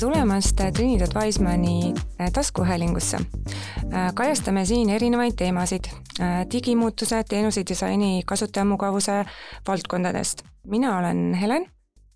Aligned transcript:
tulemast 0.00 0.56
Trinidad 0.76 1.08
Wisemani 1.14 1.94
äh, 2.20 2.32
taskuhäälingusse. 2.32 3.16
Äh, 3.16 4.14
kajastame 4.14 4.64
siin 4.64 4.90
erinevaid 4.90 5.32
teemasid, 5.36 5.84
äh, 6.20 6.46
digimuutused, 6.52 7.24
teenusedisaini, 7.28 8.22
kasutajamugavuse 8.26 9.24
valdkondadest. 9.68 10.42
mina 10.66 10.98
olen 10.98 11.34
Helen 11.34 11.66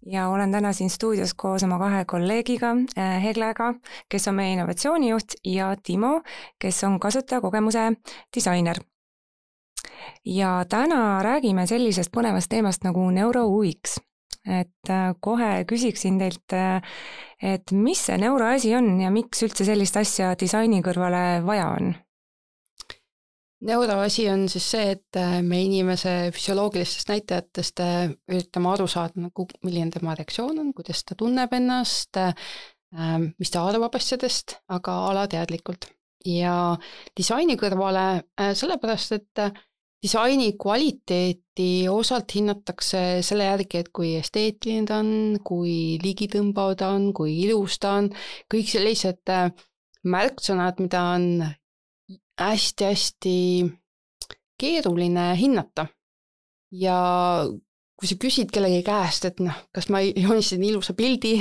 ja 0.06 0.28
olen 0.28 0.52
täna 0.52 0.72
siin 0.72 0.90
stuudios 0.90 1.34
koos 1.34 1.62
oma 1.62 1.78
kahe 1.78 2.04
kolleegiga, 2.04 2.76
Heglega, 3.22 3.74
kes 4.08 4.28
on 4.28 4.34
meie 4.34 4.52
innovatsioonijuht, 4.52 5.32
ja 5.44 5.76
Timo, 5.82 6.22
kes 6.58 6.84
on 6.84 7.00
kasutajakogemuse 7.00 7.92
disainer. 8.36 8.76
ja 10.24 10.64
täna 10.68 11.22
räägime 11.22 11.66
sellisest 11.66 12.10
põnevast 12.16 12.46
teemast 12.48 12.84
nagu 12.84 13.10
Neuro 13.10 13.46
UX 13.46 13.98
et 14.44 14.90
äh, 14.92 15.12
kohe 15.24 15.64
küsiksin 15.68 16.18
teilt, 16.20 16.52
äh, 16.52 16.82
et 17.42 17.72
mis 17.72 18.00
see 18.08 18.16
neuroasi 18.20 18.74
on 18.76 18.98
ja 19.00 19.10
miks 19.14 19.44
üldse 19.46 19.66
sellist 19.66 19.96
asja 20.00 20.34
disaini 20.40 20.82
kõrvale 20.84 21.42
vaja 21.46 21.70
on? 21.78 21.94
neuroasi 23.64 24.26
on 24.28 24.44
siis 24.52 24.66
see, 24.74 24.90
et 24.98 25.18
äh, 25.20 25.38
me 25.42 25.62
inimese 25.64 26.12
füsioloogilistest 26.36 27.08
näitajatest 27.14 27.84
üritame 28.28 28.72
aru 28.74 28.88
saada, 28.90 29.24
nagu 29.24 29.48
milline 29.64 29.94
tema 29.94 30.16
reaktsioon 30.18 30.60
on, 30.60 30.72
kuidas 30.76 31.00
ta 31.08 31.16
tunneb 31.16 31.52
ennast, 31.56 32.20
mis 33.40 33.50
ta 33.50 33.64
arvab 33.66 33.96
asjadest, 33.96 34.58
aga 34.70 34.92
alateadlikult. 35.08 35.88
ja 36.24 36.76
disaini 37.16 37.56
kõrvale 37.60 38.22
sellepärast, 38.56 39.16
et 39.16 39.40
disaini 40.04 40.52
kvaliteeti 40.60 41.88
osalt 41.88 42.34
hinnatakse 42.36 43.22
selle 43.24 43.46
järgi, 43.48 43.80
et 43.80 43.88
kui 43.94 44.14
esteetiline 44.18 44.84
ta 44.88 45.00
on, 45.00 45.38
kui 45.40 45.96
ligitõmbav 46.02 46.74
ta 46.80 46.90
on, 46.92 47.08
kui 47.16 47.38
ilus 47.46 47.78
ta 47.80 47.96
on, 48.02 48.10
kõik 48.52 48.68
sellised 48.68 49.32
äh, 49.32 49.48
märksõnad, 50.04 50.82
mida 50.84 51.04
on 51.14 51.28
hästi-hästi 52.40 53.36
keeruline 54.60 55.32
hinnata. 55.40 55.86
ja 56.74 56.98
kui 57.94 58.08
sa 58.10 58.16
küsid 58.18 58.50
kellegi 58.50 58.82
käest, 58.82 59.24
et 59.28 59.38
noh, 59.40 59.54
kas 59.72 59.86
ma 59.88 60.00
joonistasin 60.02 60.64
ilusa 60.66 60.96
pildi, 60.98 61.36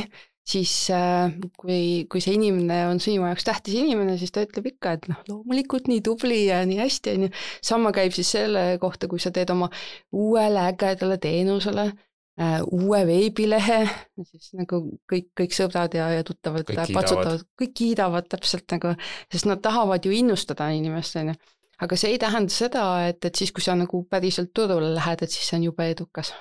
siis 0.47 0.71
äh, 0.91 1.31
kui, 1.59 2.05
kui 2.11 2.21
see 2.23 2.35
inimene 2.35 2.83
on 2.89 2.99
sinu 3.03 3.23
jaoks 3.25 3.45
tähtis 3.47 3.77
inimene, 3.79 4.17
siis 4.19 4.33
ta 4.35 4.43
ütleb 4.43 4.73
ikka, 4.73 4.97
et 4.97 5.07
noh, 5.11 5.21
loomulikult 5.29 5.87
nii 5.91 6.03
tubli 6.05 6.45
ja 6.49 6.61
nii 6.67 6.81
hästi, 6.81 7.13
on 7.15 7.27
ju. 7.27 7.35
sama 7.63 7.93
käib 7.95 8.15
siis 8.15 8.33
selle 8.35 8.65
kohta, 8.81 9.07
kui 9.11 9.23
sa 9.23 9.31
teed 9.35 9.53
oma 9.53 9.69
uuele 10.11 10.67
ägedale 10.67 11.17
teenusele 11.23 11.87
äh, 11.87 12.59
uue 12.67 13.01
veebilehe, 13.07 13.79
siis 14.27 14.51
nagu 14.59 14.83
kõik, 15.09 15.31
kõik 15.39 15.55
sõbrad 15.55 15.95
ja, 15.97 16.11
ja 16.17 16.27
tuttavad 16.27 16.67
patsutavad, 16.67 17.47
kõik 17.59 17.75
kiidavad 17.79 18.27
täpselt 18.31 18.67
nagu, 18.75 18.97
sest 19.31 19.47
nad 19.47 19.63
tahavad 19.63 20.03
ju 20.03 20.15
innustada 20.15 20.73
inimest, 20.75 21.21
on 21.23 21.31
ju. 21.31 21.41
aga 21.87 21.99
see 21.99 22.15
ei 22.15 22.19
tähenda 22.19 22.51
seda, 22.51 22.87
et, 23.07 23.23
et 23.23 23.35
siis, 23.35 23.55
kui 23.55 23.63
sa 23.63 23.79
nagu 23.79 24.03
päriselt 24.11 24.51
turule 24.55 24.91
lähed, 24.91 25.23
et 25.23 25.31
siis 25.31 25.47
see 25.47 25.61
on 25.61 25.71
jube 25.71 25.87
edukas 25.95 26.35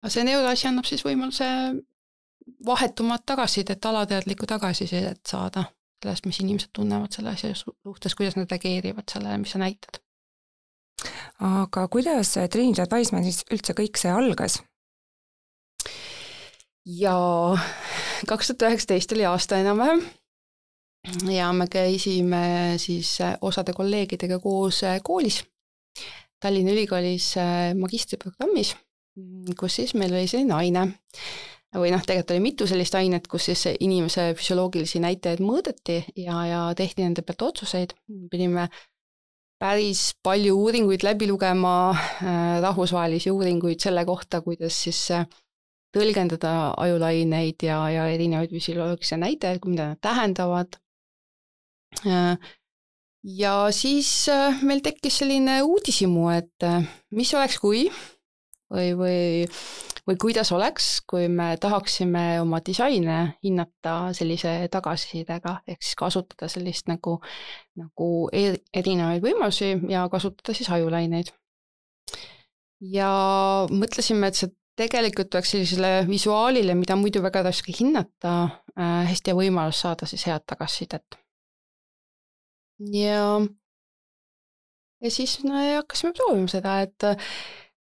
aga 0.00 0.12
see 0.12 0.24
neuroasi 0.24 0.68
annab 0.70 0.88
siis 0.88 1.04
võimaluse 1.04 1.46
vahetumat 2.66 3.24
tagasisidet, 3.26 3.84
alateadlikku 3.84 4.48
tagasisidet 4.48 5.20
saada 5.28 5.66
sellest, 6.00 6.26
mis 6.26 6.40
inimesed 6.40 6.72
tunnevad 6.72 7.12
selle 7.12 7.34
asja 7.34 7.52
suhtes, 7.54 8.16
kuidas 8.16 8.38
nad 8.38 8.50
reageerivad 8.50 9.08
sellele, 9.12 9.38
mis 9.42 9.52
sa 9.52 9.60
näitad. 9.60 10.00
aga 11.40 11.88
kuidas 11.88 12.34
Trinidad 12.50 12.92
Wiseman 12.92 13.24
siis 13.24 13.44
üldse 13.52 13.76
kõik 13.76 14.00
see 14.00 14.12
algas? 14.12 14.60
jaa, 16.84 17.58
kaks 18.28 18.50
tuhat 18.50 18.70
üheksateist 18.70 19.12
oli 19.12 19.28
aasta 19.28 19.60
enam-vähem 19.60 20.02
ja 21.32 21.52
me 21.52 21.68
käisime 21.68 22.76
siis 22.80 23.18
osade 23.40 23.76
kolleegidega 23.76 24.40
koos 24.40 24.80
koolis, 25.04 25.42
Tallinna 26.40 26.72
Ülikoolis 26.72 27.34
magistriprogrammis 27.76 28.72
Mm, 28.72 28.89
kus 29.58 29.80
siis 29.80 29.94
meil 29.98 30.14
oli 30.14 30.28
selline 30.30 30.54
aine 30.54 30.84
või 31.78 31.92
noh, 31.94 32.02
tegelikult 32.02 32.34
oli 32.34 32.42
mitu 32.42 32.66
sellist 32.66 32.94
ainet, 32.98 33.26
kus 33.30 33.46
siis 33.50 33.66
inimese 33.78 34.30
füsioloogilisi 34.38 35.02
näitajaid 35.02 35.42
mõõdeti 35.44 36.00
ja, 36.18 36.40
ja 36.48 36.62
tehti 36.76 37.04
nende 37.04 37.22
pealt 37.26 37.44
otsuseid, 37.46 37.94
pidime 38.30 38.66
päris 39.60 40.14
palju 40.24 40.56
uuringuid 40.56 41.04
läbi 41.06 41.28
lugema 41.30 41.92
äh,, 41.92 42.58
rahvusvahelisi 42.64 43.30
uuringuid 43.30 43.82
selle 43.82 44.04
kohta, 44.08 44.40
kuidas 44.42 44.78
siis 44.86 45.02
äh, 45.14 45.26
tõlgendada 45.94 46.72
ajulaineid 46.80 47.66
ja, 47.66 47.82
ja 47.92 48.06
erinevaid 48.10 48.54
füsioloogilisi 48.54 49.20
näitajaid, 49.20 49.66
mida 49.68 49.90
nad 49.92 50.00
tähendavad 50.02 50.80
äh,. 52.06 52.38
ja 53.22 53.54
siis 53.70 54.10
äh, 54.32 54.62
meil 54.66 54.82
tekkis 54.82 55.20
selline 55.22 55.60
uudishimu, 55.62 56.30
et 56.34 56.66
äh, 56.66 56.88
mis 57.14 57.34
oleks, 57.36 57.60
kui 57.62 57.86
või, 58.70 58.92
või, 58.96 59.48
või 60.06 60.18
kuidas 60.20 60.52
oleks, 60.52 60.88
kui 61.10 61.28
me 61.28 61.54
tahaksime 61.60 62.40
oma 62.42 62.60
disaine 62.66 63.18
hinnata 63.44 64.12
sellise 64.16 64.54
tagasisidega, 64.72 65.56
ehk 65.68 65.82
siis 65.82 65.98
kasutada 65.98 66.48
sellist 66.50 66.88
nagu, 66.90 67.18
nagu 67.80 68.08
er, 68.32 68.60
erinevaid 68.74 69.24
võimalusi 69.24 69.74
ja 69.90 70.06
kasutada 70.12 70.56
siis 70.56 70.70
ajulaineid. 70.70 71.34
ja 72.80 73.10
mõtlesime, 73.70 74.30
et 74.30 74.38
see 74.38 74.54
tegelikult 74.80 75.34
oleks 75.34 75.50
sellisele 75.52 76.06
visuaalile, 76.08 76.74
mida 76.74 76.96
muidu 76.96 77.22
väga 77.22 77.42
raske 77.50 77.74
hinnata 77.76 78.34
äh,, 78.78 79.08
hästi 79.10 79.32
hea 79.32 79.40
võimalus 79.42 79.82
saada 79.84 80.06
siis 80.08 80.24
head 80.28 80.46
tagasisidet. 80.48 81.18
ja, 82.94 83.24
ja 85.00 85.10
siis 85.10 85.40
no, 85.44 85.58
hakkasime 85.58 86.14
proovima 86.16 86.48
seda, 86.48 86.78
et 86.86 87.10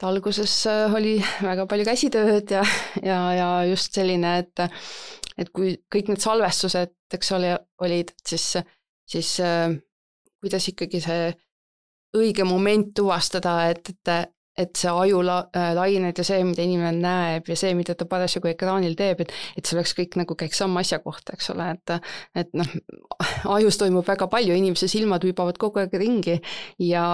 alguses 0.04 0.52
äh, 0.70 0.94
oli 0.94 1.16
väga 1.48 1.66
palju 1.70 1.86
käsitööd 1.88 2.52
ja, 2.54 2.62
ja, 3.02 3.18
ja 3.38 3.48
just 3.70 3.96
selline, 3.96 4.38
et 4.44 4.66
et 5.34 5.50
kui 5.50 5.72
kõik 5.90 6.12
need 6.12 6.22
salvestused, 6.22 6.92
eks 7.16 7.32
ole, 7.34 7.56
olid, 7.82 8.12
siis, 8.22 8.52
siis 9.10 9.32
äh, 9.42 9.72
kuidas 10.38 10.68
ikkagi 10.70 11.00
see 11.02 11.32
õige 12.14 12.46
moment 12.46 12.92
tuvastada, 12.94 13.56
et, 13.72 13.90
et 13.90 14.12
et 14.56 14.78
see 14.78 14.90
ajulained 14.90 16.14
äh, 16.14 16.20
ja 16.20 16.24
see, 16.26 16.42
mida 16.46 16.62
inimene 16.62 16.92
näeb 17.02 17.48
ja 17.50 17.56
see, 17.58 17.72
mida 17.74 17.96
ta 17.98 18.06
parasjagu 18.10 18.52
ekraanil 18.52 18.94
teeb, 18.98 19.24
et 19.24 19.32
et 19.58 19.66
see 19.66 19.76
oleks 19.76 19.94
kõik 19.98 20.18
nagu 20.20 20.36
käiks 20.38 20.60
sama 20.62 20.84
asja 20.84 21.00
kohta, 21.02 21.34
eks 21.34 21.50
ole, 21.54 21.70
et 21.74 21.94
et 22.44 22.54
noh, 22.54 22.70
ajus 23.56 23.78
toimub 23.80 24.06
väga 24.06 24.28
palju, 24.30 24.54
inimese 24.54 24.88
silmad 24.90 25.26
hüppavad 25.26 25.58
kogu 25.58 25.82
aeg 25.82 25.96
ringi 25.98 26.38
ja 26.82 27.04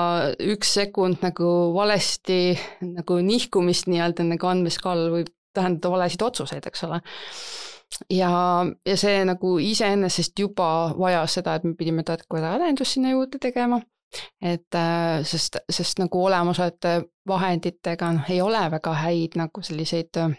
üks 0.52 0.74
sekund 0.80 1.24
nagu 1.24 1.50
valesti 1.76 2.56
nagu 2.84 3.20
nihkumist 3.24 3.88
nii-öelda 3.88 4.26
nagu 4.34 4.50
andmeskaalal 4.52 5.14
võib 5.16 5.32
tähendada 5.56 5.90
valesid 5.90 6.22
otsuseid, 6.22 6.66
eks 6.68 6.84
ole. 6.86 7.00
Ja, 8.12 8.30
ja 8.86 8.96
see 9.00 9.24
nagu 9.26 9.56
iseenesest 9.64 10.38
juba 10.38 10.68
vajas 10.98 11.40
seda, 11.40 11.56
et 11.56 11.64
me 11.66 11.74
pidime 11.78 12.04
tarkvara 12.06 12.54
arendust 12.58 12.94
sinna 12.94 13.16
juurde 13.16 13.40
tegema 13.42 13.80
et 14.42 14.74
äh, 14.74 15.22
sest, 15.24 15.60
sest 15.70 16.00
nagu 16.02 16.24
olemasolevate 16.24 16.94
vahenditega 17.28 18.12
noh, 18.16 18.30
ei 18.30 18.40
ole 18.42 18.62
väga 18.72 18.94
häid 19.04 19.36
nagu 19.38 19.62
selliseid 19.62 20.18
äh, 20.18 20.34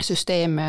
süsteeme 0.00 0.68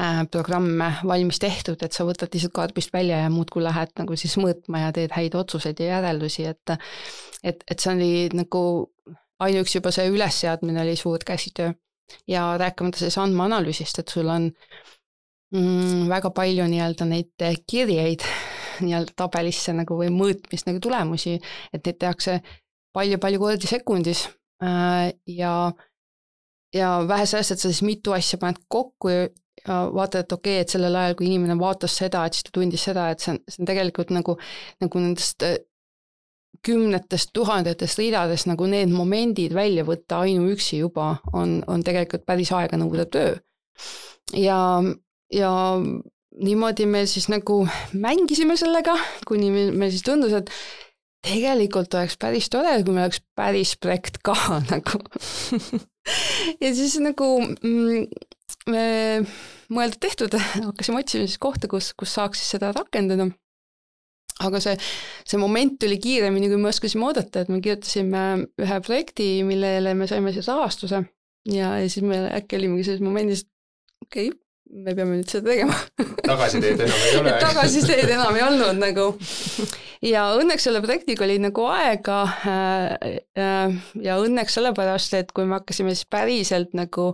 äh,, 0.00 0.22
programme 0.30 0.92
valmis 1.04 1.40
tehtud, 1.42 1.82
et 1.82 1.92
sa 1.92 2.06
võtad 2.08 2.32
lihtsalt 2.32 2.54
karbist 2.56 2.92
välja 2.94 3.20
ja 3.24 3.30
muudkui 3.32 3.64
lähed 3.64 3.94
nagu 4.00 4.16
siis 4.16 4.36
mõõtma 4.40 4.86
ja 4.86 4.92
teed 4.96 5.14
häid 5.16 5.36
otsuseid 5.36 5.80
ja 5.80 5.96
järeldusi, 5.96 6.48
et 6.52 6.76
et, 7.42 7.64
et 7.70 7.78
see 7.78 7.92
oli 7.92 8.12
nagu 8.34 8.62
ainuüksi 9.44 9.78
juba 9.78 9.92
see 9.92 10.08
ülesseadmine 10.12 10.82
oli 10.82 10.96
suur 10.96 11.24
käsitöö. 11.26 11.72
ja 12.28 12.58
rääkimata 12.58 12.98
siis 12.98 13.18
andmeanalüüsist, 13.18 13.98
et 13.98 14.08
sul 14.08 14.28
on 14.30 14.50
mm, 15.52 16.08
väga 16.08 16.30
palju 16.30 16.68
nii-öelda 16.70 17.08
neid 17.10 17.46
kirjeid 17.66 18.22
nii-öelda 18.82 19.16
tabelisse 19.16 19.74
nagu 19.76 19.98
või 19.98 20.10
mõõtmist 20.14 20.68
nagu 20.68 20.80
tulemusi, 20.82 21.36
et 21.72 21.82
neid 21.86 22.00
tehakse 22.02 22.38
palju-palju 22.96 23.42
kordi 23.42 23.70
sekundis 23.70 24.26
äh, 24.64 25.12
ja, 25.26 25.54
ja 26.74 26.92
vähe 27.08 27.26
sellest, 27.28 27.56
et 27.56 27.64
sa 27.64 27.70
siis 27.70 27.84
mitu 27.86 28.16
asja 28.16 28.40
paned 28.40 28.62
kokku 28.72 29.12
ja, 29.12 29.28
vaatad, 29.66 30.24
et 30.24 30.36
okei 30.36 30.58
okay,, 30.58 30.64
et 30.64 30.74
sellel 30.76 30.96
ajal, 30.96 31.16
kui 31.18 31.30
inimene 31.30 31.58
vaatas 31.60 31.96
seda, 32.00 32.24
et 32.26 32.36
siis 32.36 32.48
ta 32.48 32.54
tundis 32.56 32.84
seda, 32.88 33.10
et 33.12 33.24
see 33.24 33.34
on, 33.34 33.40
see 33.48 33.62
on 33.64 33.70
tegelikult 33.72 34.12
nagu, 34.14 34.36
nagu 34.84 35.02
nendest 35.02 35.46
äh, 35.46 35.58
kümnetest 36.66 37.30
tuhandetest 37.36 38.00
ridadest 38.00 38.48
nagu 38.50 38.66
need 38.70 38.92
momendid 38.94 39.54
välja 39.54 39.84
võtta 39.86 40.22
ainuüksi 40.24 40.80
juba 40.80 41.16
on, 41.36 41.60
on 41.70 41.84
tegelikult 41.86 42.24
päris 42.26 42.52
aeganõudev 42.56 43.10
töö. 43.12 43.34
ja, 44.34 44.58
ja 45.32 45.52
niimoodi 46.36 46.86
me 46.90 47.04
siis 47.08 47.28
nagu 47.32 47.62
mängisime 47.96 48.56
sellega, 48.60 48.96
kuni 49.28 49.50
meil, 49.52 49.72
meil 49.76 49.92
siis 49.94 50.04
tundus, 50.06 50.34
et 50.36 50.50
tegelikult 51.26 51.94
oleks 51.96 52.16
päris 52.20 52.50
tore, 52.52 52.76
kui 52.84 52.94
meil 52.94 53.08
oleks 53.08 53.22
päris 53.38 53.74
projekt 53.80 54.20
ka 54.24 54.36
nagu 54.72 55.00
ja 56.62 56.70
siis 56.76 56.98
nagu 57.02 57.30
mm, 57.40 58.06
me 58.70 58.84
mõeldud-tehtud, 59.72 60.36
hakkasime 60.68 61.02
otsima 61.02 61.26
siis 61.26 61.40
kohta, 61.42 61.70
kus, 61.70 61.90
kus 61.98 62.14
saaks 62.14 62.42
siis 62.42 62.56
seda 62.56 62.70
rakendada. 62.76 63.28
aga 64.44 64.60
see, 64.60 64.76
see 65.24 65.40
moment 65.40 65.78
tuli 65.80 65.96
kiiremini, 65.96 66.50
kui 66.52 66.60
me 66.60 66.68
oskasime 66.68 67.06
oodata, 67.08 67.42
et 67.42 67.52
me 67.52 67.62
kirjutasime 67.64 68.24
ühe 68.60 68.80
projekti, 68.84 69.30
millele 69.48 69.94
me 69.96 70.08
saime 70.10 70.34
siis 70.36 70.50
rahastuse 70.52 71.00
ja, 71.48 71.70
ja 71.80 71.88
siis 71.88 72.04
me 72.04 72.20
äkki 72.36 72.58
olimegi 72.60 72.90
selles 72.90 73.04
momendis, 73.04 73.46
okei 74.04 74.28
okay,, 74.28 74.45
me 74.70 74.94
peame 74.94 75.18
nüüd 75.20 75.30
seda 75.30 75.50
tegema. 75.52 75.76
Tagasiteed 76.30 76.84
enam 76.84 77.02
ei 77.08 77.18
ole. 77.20 77.34
Tagasiteed 77.46 78.12
enam 78.12 78.38
ei 78.38 78.44
olnud 78.46 78.80
nagu. 78.80 79.08
ja 80.04 80.28
õnneks 80.36 80.68
selle 80.68 80.82
projektiga 80.84 81.26
oli 81.26 81.38
nagu 81.42 81.66
aega 81.72 82.22
äh, 82.52 83.10
äh, 83.38 83.76
ja 84.02 84.18
õnneks 84.22 84.58
sellepärast, 84.58 85.18
et 85.18 85.34
kui 85.36 85.48
me 85.48 85.60
hakkasime 85.60 85.94
siis 85.94 86.08
päriselt 86.10 86.76
nagu 86.76 87.12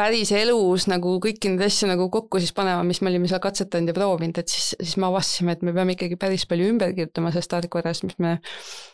päris 0.00 0.30
elus 0.32 0.86
nagu 0.88 1.16
kõiki 1.20 1.50
neid 1.52 1.66
asju 1.66 1.88
nagu 1.90 2.06
kokku 2.12 2.40
siis 2.40 2.54
panema, 2.56 2.84
mis 2.86 3.02
me 3.02 3.10
olime 3.10 3.28
seal 3.28 3.42
katsetanud 3.42 3.90
ja 3.90 3.96
proovinud, 3.96 4.38
et 4.40 4.48
siis, 4.48 4.70
siis 4.78 4.96
me 5.00 5.10
avastasime, 5.10 5.56
et 5.56 5.66
me 5.66 5.74
peame 5.76 5.96
ikkagi 5.96 6.16
päris 6.20 6.46
palju 6.48 6.70
ümber 6.72 6.94
kirjutama 6.96 7.32
sellest 7.34 7.52
tarkvarast, 7.52 8.06
mis 8.08 8.16
me, 8.22 8.38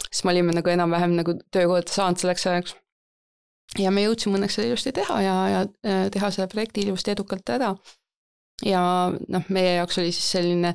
siis 0.09 0.25
me 0.26 0.35
olime 0.35 0.56
nagu 0.56 0.73
enam-vähem 0.73 1.14
nagu 1.20 1.37
töökohta 1.55 1.94
saanud 1.94 2.23
selleks 2.23 2.49
ajaks 2.50 2.75
ja 3.78 3.90
me 3.90 4.04
jõudsime 4.06 4.38
õnneks 4.38 4.58
seda 4.58 4.70
ilusti 4.70 4.92
teha 4.96 5.20
ja, 5.24 5.36
ja 5.52 5.62
äh, 5.86 6.06
teha 6.12 6.30
selle 6.34 6.48
projekti 6.52 6.86
ilusti 6.86 7.12
edukalt 7.12 7.54
ära. 7.56 7.72
ja 8.64 8.82
noh, 9.12 9.50
meie 9.52 9.76
jaoks 9.80 9.98
oli 10.02 10.12
siis 10.14 10.30
selline 10.36 10.74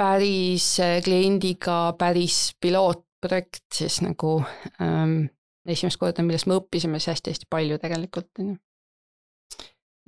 päris 0.00 0.72
äh, 0.80 0.98
kliendiga 1.04 1.92
päris 1.98 2.54
pilootprojekt 2.60 3.66
siis 3.82 4.00
nagu 4.06 4.38
ähm, 4.80 5.28
esimest 5.68 6.00
korda, 6.00 6.24
millest 6.24 6.48
me 6.48 6.56
õppisime 6.58 6.98
siis 6.98 7.14
hästi-hästi 7.14 7.50
palju 7.50 7.78
tegelikult, 7.82 8.30
on 8.40 8.54
ju. 8.54 8.56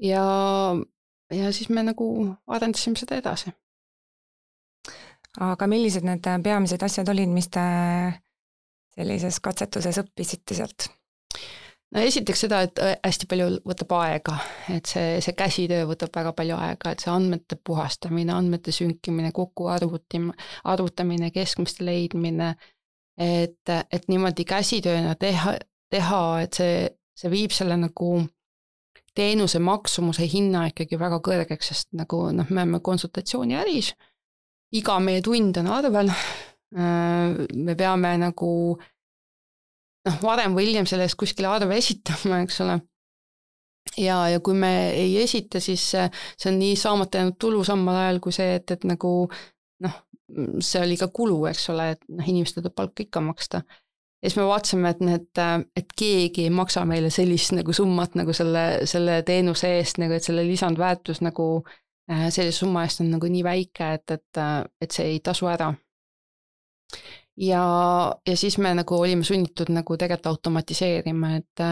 ja, 0.08 0.24
ja 1.34 1.52
siis 1.52 1.68
me 1.68 1.84
nagu 1.86 2.08
arendasime 2.46 2.98
seda 2.98 3.20
edasi. 3.20 3.52
aga 5.40 5.68
millised 5.68 6.08
need 6.08 6.26
peamised 6.44 6.82
asjad 6.82 7.12
olid, 7.12 7.30
mis 7.32 7.52
te 7.52 7.62
sellises 8.96 9.40
katsetuses 9.44 10.00
õppisite 10.02 10.56
sealt? 10.56 10.90
No 11.92 12.00
esiteks 12.00 12.44
seda, 12.46 12.62
et 12.66 12.80
äh, 12.82 12.94
hästi 13.04 13.28
palju 13.30 13.48
võtab 13.68 13.94
aega, 14.00 14.36
et 14.72 14.88
see, 14.90 15.16
see 15.24 15.36
käsitöö 15.38 15.86
võtab 15.90 16.14
väga 16.16 16.34
palju 16.36 16.58
aega, 16.58 16.92
et 16.92 17.04
see 17.04 17.12
andmete 17.12 17.58
puhastamine, 17.64 18.32
andmete 18.34 18.74
sünkimine, 18.74 19.32
kokku 19.36 19.68
arvutim-, 19.72 20.32
arvutamine, 20.72 21.30
keskmiste 21.34 21.86
leidmine, 21.86 22.54
et, 23.20 23.72
et 23.72 24.08
niimoodi 24.08 24.46
käsitööna 24.48 25.16
teha, 25.20 25.56
teha, 25.92 26.22
et 26.46 26.60
see, 26.60 26.86
see 27.18 27.32
viib 27.32 27.52
selle 27.54 27.76
nagu 27.80 28.14
teenuse 29.12 29.60
maksumuse 29.60 30.24
hinna 30.32 30.64
ikkagi 30.70 30.96
väga 31.00 31.20
kõrgeks, 31.24 31.74
sest 31.74 31.90
nagu 31.98 32.24
noh, 32.32 32.48
me 32.48 32.64
oleme 32.64 32.80
konsultatsiooniäris, 32.84 33.92
iga 34.80 34.96
meie 35.04 35.20
tund 35.24 35.60
on 35.60 35.68
arvel, 35.68 36.08
äh, 36.08 37.36
me 37.52 37.76
peame 37.76 38.16
nagu 38.22 38.52
äh, 38.78 38.91
noh, 40.08 40.22
varem 40.22 40.56
või 40.56 40.68
hiljem 40.68 40.88
selle 40.88 41.06
eest 41.06 41.18
kuskile 41.20 41.50
arve 41.50 41.78
esitama, 41.78 42.42
eks 42.44 42.60
ole. 42.64 42.78
ja, 43.98 44.18
ja 44.32 44.40
kui 44.40 44.54
me 44.58 44.72
ei 44.94 45.16
esita, 45.22 45.60
siis 45.60 45.84
see 45.92 46.50
on 46.50 46.58
nii 46.60 46.76
saamata 46.78 47.20
jäänud 47.20 47.38
tulu 47.40 47.64
samal 47.66 47.98
ajal 48.04 48.22
kui 48.24 48.34
see, 48.34 48.56
et, 48.60 48.70
et 48.70 48.86
nagu 48.88 49.12
noh, 49.82 50.00
see 50.64 50.82
oli 50.82 50.98
ka 51.00 51.10
kulu, 51.12 51.42
eks 51.50 51.68
ole, 51.74 51.92
et 51.96 52.04
noh, 52.08 52.28
inimestele 52.28 52.64
tuleb 52.66 52.76
palka 52.78 53.04
ikka 53.04 53.22
maksta. 53.24 53.62
ja 54.22 54.30
siis 54.30 54.38
me 54.38 54.46
vaatasime, 54.48 54.90
et 54.94 55.00
need, 55.04 55.44
et 55.76 55.94
keegi 55.98 56.46
ei 56.46 56.54
maksa 56.54 56.84
meile 56.88 57.10
sellist 57.10 57.54
nagu 57.58 57.74
summat 57.76 58.14
nagu 58.18 58.34
selle, 58.36 58.86
selle 58.90 59.22
teenuse 59.26 59.76
eest 59.78 59.98
nagu, 60.02 60.14
et 60.14 60.24
selle 60.24 60.46
lisandväärtus 60.46 61.20
nagu 61.26 61.48
äh, 61.66 62.28
sellise 62.30 62.62
summa 62.62 62.86
eest 62.86 63.02
on 63.02 63.10
nagu 63.16 63.28
nii 63.28 63.42
väike, 63.44 63.94
et, 63.98 64.14
et, 64.18 64.44
et 64.86 64.94
see 64.94 65.10
ei 65.16 65.20
tasu 65.24 65.50
ära 65.50 65.72
ja, 67.42 67.64
ja 68.28 68.36
siis 68.36 68.58
me 68.58 68.74
nagu 68.74 68.98
olime 68.98 69.24
sunnitud 69.24 69.72
nagu 69.74 69.96
tegelikult 69.98 70.30
automatiseerima, 70.32 71.36
et, 71.40 71.62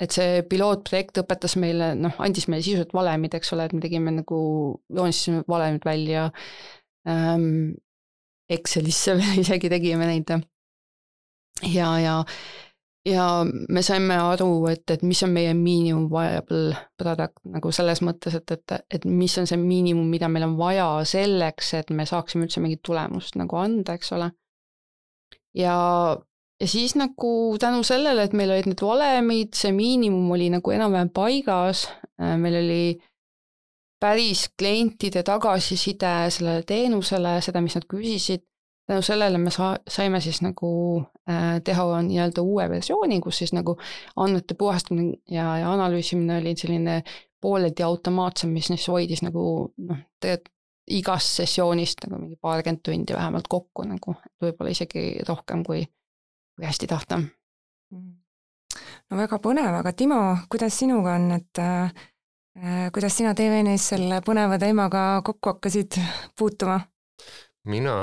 et 0.00 0.14
see 0.14 0.44
pilootprojekt 0.48 1.22
õpetas 1.22 1.58
meile, 1.60 1.92
noh, 1.98 2.14
andis 2.24 2.48
meile 2.48 2.64
sisuliselt 2.64 2.94
valemid, 2.96 3.36
eks 3.36 3.52
ole, 3.56 3.68
et 3.68 3.76
me 3.76 3.82
tegime 3.84 4.14
nagu, 4.20 4.38
joonistasime 5.00 5.44
valemid 5.48 5.84
välja 5.88 6.30
ähm,. 7.08 7.76
Excelisse 8.48 9.12
isegi 9.42 9.68
tegime 9.68 10.06
neid. 10.08 10.30
ja, 11.68 11.88
ja, 12.00 12.14
ja 13.04 13.24
me 13.44 13.82
saime 13.84 14.16
aru, 14.16 14.46
et, 14.70 14.86
et 14.94 15.02
mis 15.04 15.20
on 15.26 15.34
meie 15.34 15.50
miinimum 15.52 16.06
viable 16.08 16.78
product 16.96 17.42
nagu 17.44 17.72
selles 17.76 18.00
mõttes, 18.00 18.38
et, 18.40 18.54
et, 18.56 18.78
et 18.88 19.04
mis 19.04 19.36
on 19.36 19.50
see 19.50 19.60
miinimum, 19.60 20.08
mida 20.08 20.32
meil 20.32 20.46
on 20.46 20.56
vaja 20.56 20.86
selleks, 21.04 21.74
et 21.76 21.92
me 21.92 22.08
saaksime 22.08 22.48
üldse 22.48 22.64
mingit 22.64 22.80
tulemust 22.88 23.36
nagu 23.36 23.60
anda, 23.60 23.98
eks 24.00 24.16
ole 24.16 24.30
ja, 25.58 25.76
ja 26.60 26.68
siis 26.68 26.94
nagu 26.98 27.56
tänu 27.60 27.82
sellele, 27.82 28.24
et 28.24 28.32
meil 28.36 28.52
olid 28.54 28.70
need 28.70 28.82
valemid, 28.82 29.54
see 29.58 29.72
miinimum 29.74 30.30
oli 30.36 30.50
nagu 30.54 30.74
enam-vähem 30.74 31.12
paigas, 31.14 31.86
äh, 32.20 32.36
meil 32.40 32.60
oli 32.62 32.82
päris 34.00 34.48
klientide 34.58 35.24
tagasiside 35.26 36.30
sellele 36.30 36.62
teenusele, 36.66 37.38
seda, 37.42 37.62
mis 37.64 37.74
nad 37.74 37.86
küsisid, 37.90 38.44
tänu 38.88 39.02
sellele 39.02 39.38
me 39.42 39.50
sa-, 39.54 39.78
saime 39.90 40.20
siis 40.24 40.40
nagu 40.44 40.70
äh, 41.28 41.58
teha 41.64 42.02
nii-öelda 42.06 42.42
uue 42.42 42.68
versiooni, 42.70 43.20
kus 43.20 43.42
siis 43.42 43.52
nagu 43.56 43.76
andmete 44.16 44.54
puhastamine 44.58 45.18
ja, 45.30 45.56
ja 45.62 45.72
analüüsimine 45.72 46.38
oli 46.40 46.54
selline 46.56 47.02
pooleldi 47.40 47.82
automaatsem, 47.86 48.54
mis 48.54 48.70
siis 48.70 48.88
hoidis 48.90 49.22
nagu 49.22 49.42
noh, 49.76 50.06
tegelikult 50.22 50.54
igast 50.90 51.40
sessioonist 51.40 52.06
nagu 52.06 52.20
mingi 52.22 52.36
paarkümmend 52.40 52.82
tundi 52.84 53.16
vähemalt 53.16 53.48
kokku 53.48 53.84
nagu, 53.88 54.14
võib-olla 54.42 54.72
isegi 54.72 55.20
rohkem, 55.28 55.64
kui, 55.66 55.82
kui 56.56 56.66
hästi 56.66 56.88
tahta. 56.90 57.20
no 59.08 59.16
väga 59.16 59.38
põnev, 59.42 59.80
aga 59.80 59.92
Timo, 59.92 60.20
kuidas 60.50 60.78
sinuga 60.78 61.16
on, 61.16 61.30
et 61.38 61.62
äh, 61.62 62.06
kuidas 62.92 63.16
sina 63.16 63.34
TVN-is 63.34 63.88
selle 63.94 64.22
põneva 64.26 64.58
teemaga 64.58 65.22
kokku 65.24 65.54
hakkasid 65.54 66.00
puutuma? 66.38 66.80
mina 67.68 67.94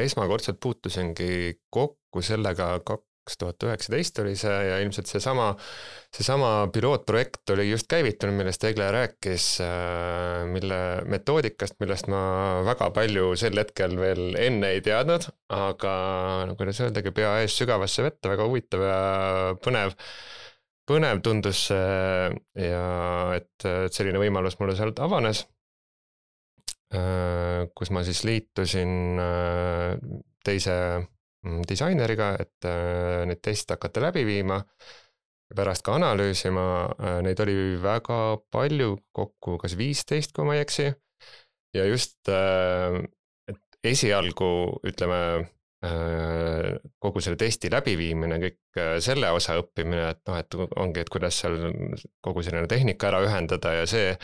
esmakordselt 0.00 0.56
puutusingi 0.62 1.60
kokku 1.70 2.22
sellega 2.22 2.78
kak-, 2.80 3.04
kaks 3.26 3.40
tuhat 3.40 3.64
üheksateist 3.66 4.20
oli 4.22 4.36
see 4.38 4.54
ja 4.68 4.76
ilmselt 4.84 5.10
seesama, 5.10 5.48
seesama 6.14 6.50
pilootprojekt 6.72 7.50
oli 7.56 7.64
just 7.72 7.88
käivitunud, 7.90 8.36
millest 8.38 8.62
Egle 8.68 8.86
rääkis, 8.94 9.46
äh, 9.66 10.44
mille 10.46 10.78
metoodikast, 11.10 11.74
millest 11.82 12.06
ma 12.12 12.20
väga 12.66 12.92
palju 12.94 13.32
sel 13.40 13.58
hetkel 13.58 13.98
veel 13.98 14.38
enne 14.38 14.70
ei 14.76 14.84
teadnud, 14.86 15.26
aga 15.58 15.96
no 16.46 16.54
kuidas 16.60 16.78
öeldagi, 16.84 17.10
pea 17.16 17.34
ees 17.42 17.58
sügavasse 17.58 18.06
vette, 18.06 18.30
väga 18.30 18.46
huvitav 18.46 18.86
ja 18.86 19.00
põnev 19.64 19.98
põnev 20.86 21.18
tundus 21.26 21.64
see 21.72 22.30
ja 22.62 22.86
et, 23.34 23.50
et 23.66 23.94
selline 23.94 24.22
võimalus 24.22 24.54
mulle 24.60 24.76
sealt 24.78 25.02
avanes. 25.02 25.42
Äh, 26.94 27.66
kus 27.74 27.90
ma 27.90 28.04
siis 28.06 28.22
liitusin 28.22 29.18
äh, 29.18 29.96
teise 30.46 30.76
disaineriga, 31.68 32.34
et 32.40 32.68
äh, 32.68 33.24
neid 33.28 33.42
teste 33.44 33.76
hakata 33.76 34.02
läbi 34.08 34.24
viima 34.26 34.60
pärast 35.56 35.84
ka 35.86 35.94
analüüsima, 35.94 36.66
äh, 36.98 37.18
neid 37.22 37.40
oli 37.44 37.76
väga 37.82 38.38
palju, 38.52 38.96
kokku 39.14 39.58
kas 39.62 39.76
viisteist, 39.78 40.34
kui 40.34 40.46
ma 40.46 40.56
ei 40.56 40.64
eksi. 40.64 40.92
ja 41.76 41.84
just, 41.84 42.28
äh, 42.28 43.02
et 43.48 43.78
esialgu 43.84 44.80
ütleme 44.86 45.20
kogu 45.84 47.20
selle 47.20 47.36
testi 47.36 47.68
läbiviimine, 47.72 48.38
kõik 48.40 48.78
äh, 48.80 48.94
selle 49.04 49.28
osa 49.36 49.58
õppimine, 49.60 50.08
et 50.14 50.22
noh, 50.28 50.38
et 50.40 50.56
ongi, 50.80 51.02
et 51.02 51.10
kuidas 51.12 51.36
seal 51.42 51.58
kogu 52.24 52.44
selline 52.44 52.68
tehnika 52.70 53.10
ära 53.10 53.20
ühendada 53.26 53.74
ja 53.76 53.84
see, 53.90 54.14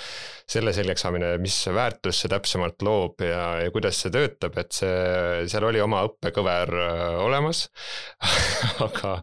selle 0.49 0.73
selgeks 0.73 1.05
saamine, 1.05 1.35
mis 1.43 1.59
väärtust 1.69 2.25
see 2.25 2.33
täpsemalt 2.33 2.83
loob 2.87 3.21
ja, 3.27 3.45
ja 3.67 3.75
kuidas 3.75 4.01
see 4.01 4.15
töötab, 4.15 4.57
et 4.63 4.73
see, 4.77 5.47
seal 5.53 5.69
oli 5.69 5.83
oma 5.85 6.03
õppekõver 6.09 6.73
äh, 6.73 7.07
olemas 7.21 7.67
aga, 8.89 9.19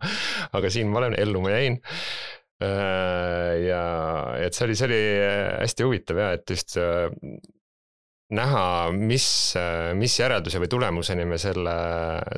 aga 0.54 0.74
siin 0.74 0.94
ma 0.94 1.04
olen, 1.04 1.18
ellu 1.20 1.46
ma 1.46 1.56
jäin. 1.58 1.82
Ja 2.60 3.84
et 4.36 4.52
see 4.52 4.66
oli, 4.66 4.74
see 4.76 4.88
oli 4.90 5.04
hästi 5.64 5.86
huvitav 5.88 6.18
ja 6.20 6.26
et 6.36 6.52
just 6.52 6.76
näha, 8.36 8.64
mis, 8.94 9.26
mis 9.98 10.20
järelduse 10.20 10.62
või 10.62 10.70
tulemuseni 10.72 11.26
me 11.26 11.40
selle, 11.42 11.76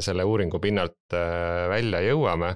selle 0.03 0.25
uuringu 0.27 0.61
pinnalt 0.63 1.15
äh, 1.17 1.67
välja 1.71 2.01
jõuame. 2.05 2.55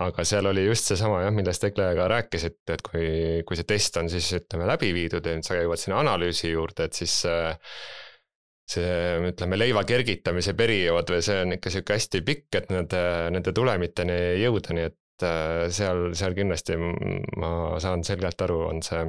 aga 0.00 0.24
seal 0.24 0.46
oli 0.48 0.62
just 0.64 0.86
seesama 0.88 1.18
jah, 1.20 1.34
millest 1.36 1.60
Tekle 1.60 1.90
ka 1.98 2.06
rääkisite, 2.08 2.76
et 2.78 2.82
kui, 2.86 3.08
kui 3.44 3.58
see 3.58 3.66
test 3.68 3.98
on 4.00 4.08
siis 4.08 4.30
ütleme 4.38 4.64
läbi 4.70 4.88
viidud 4.96 5.26
ja 5.26 5.34
nüüd 5.36 5.44
sa 5.44 5.58
jõuad 5.58 5.80
sinna 5.82 5.98
analüüsi 6.00 6.48
juurde, 6.54 6.86
et 6.88 6.96
siis 6.96 7.18
äh, 7.28 7.58
see, 8.72 8.94
ütleme, 9.32 9.58
leiva 9.58 9.82
kergitamise 9.84 10.54
periood 10.56 11.12
või 11.12 11.20
see 11.26 11.42
on 11.44 11.56
ikka 11.58 11.74
sihuke 11.74 11.98
hästi 11.98 12.22
pikk, 12.24 12.48
et 12.62 12.72
nende, 12.72 13.02
nende 13.34 13.52
tulemiteni 13.52 14.16
jõuda, 14.40 14.78
nii 14.78 14.86
et 14.92 15.26
äh, 15.28 15.66
seal, 15.74 16.12
seal 16.16 16.38
kindlasti 16.38 16.78
ma 16.78 17.52
saan 17.82 18.06
selgelt 18.06 18.46
aru, 18.46 18.62
on 18.70 18.80
see 18.86 19.04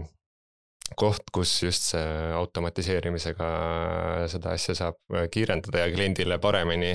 koht, 0.98 1.30
kus 1.34 1.56
just 1.64 1.90
see 1.94 2.34
automatiseerimisega 2.38 3.50
seda 4.32 4.54
asja 4.58 4.76
saab 4.78 5.18
kiirendada 5.32 5.86
ja 5.86 5.94
kliendile 5.96 6.40
paremini 6.44 6.94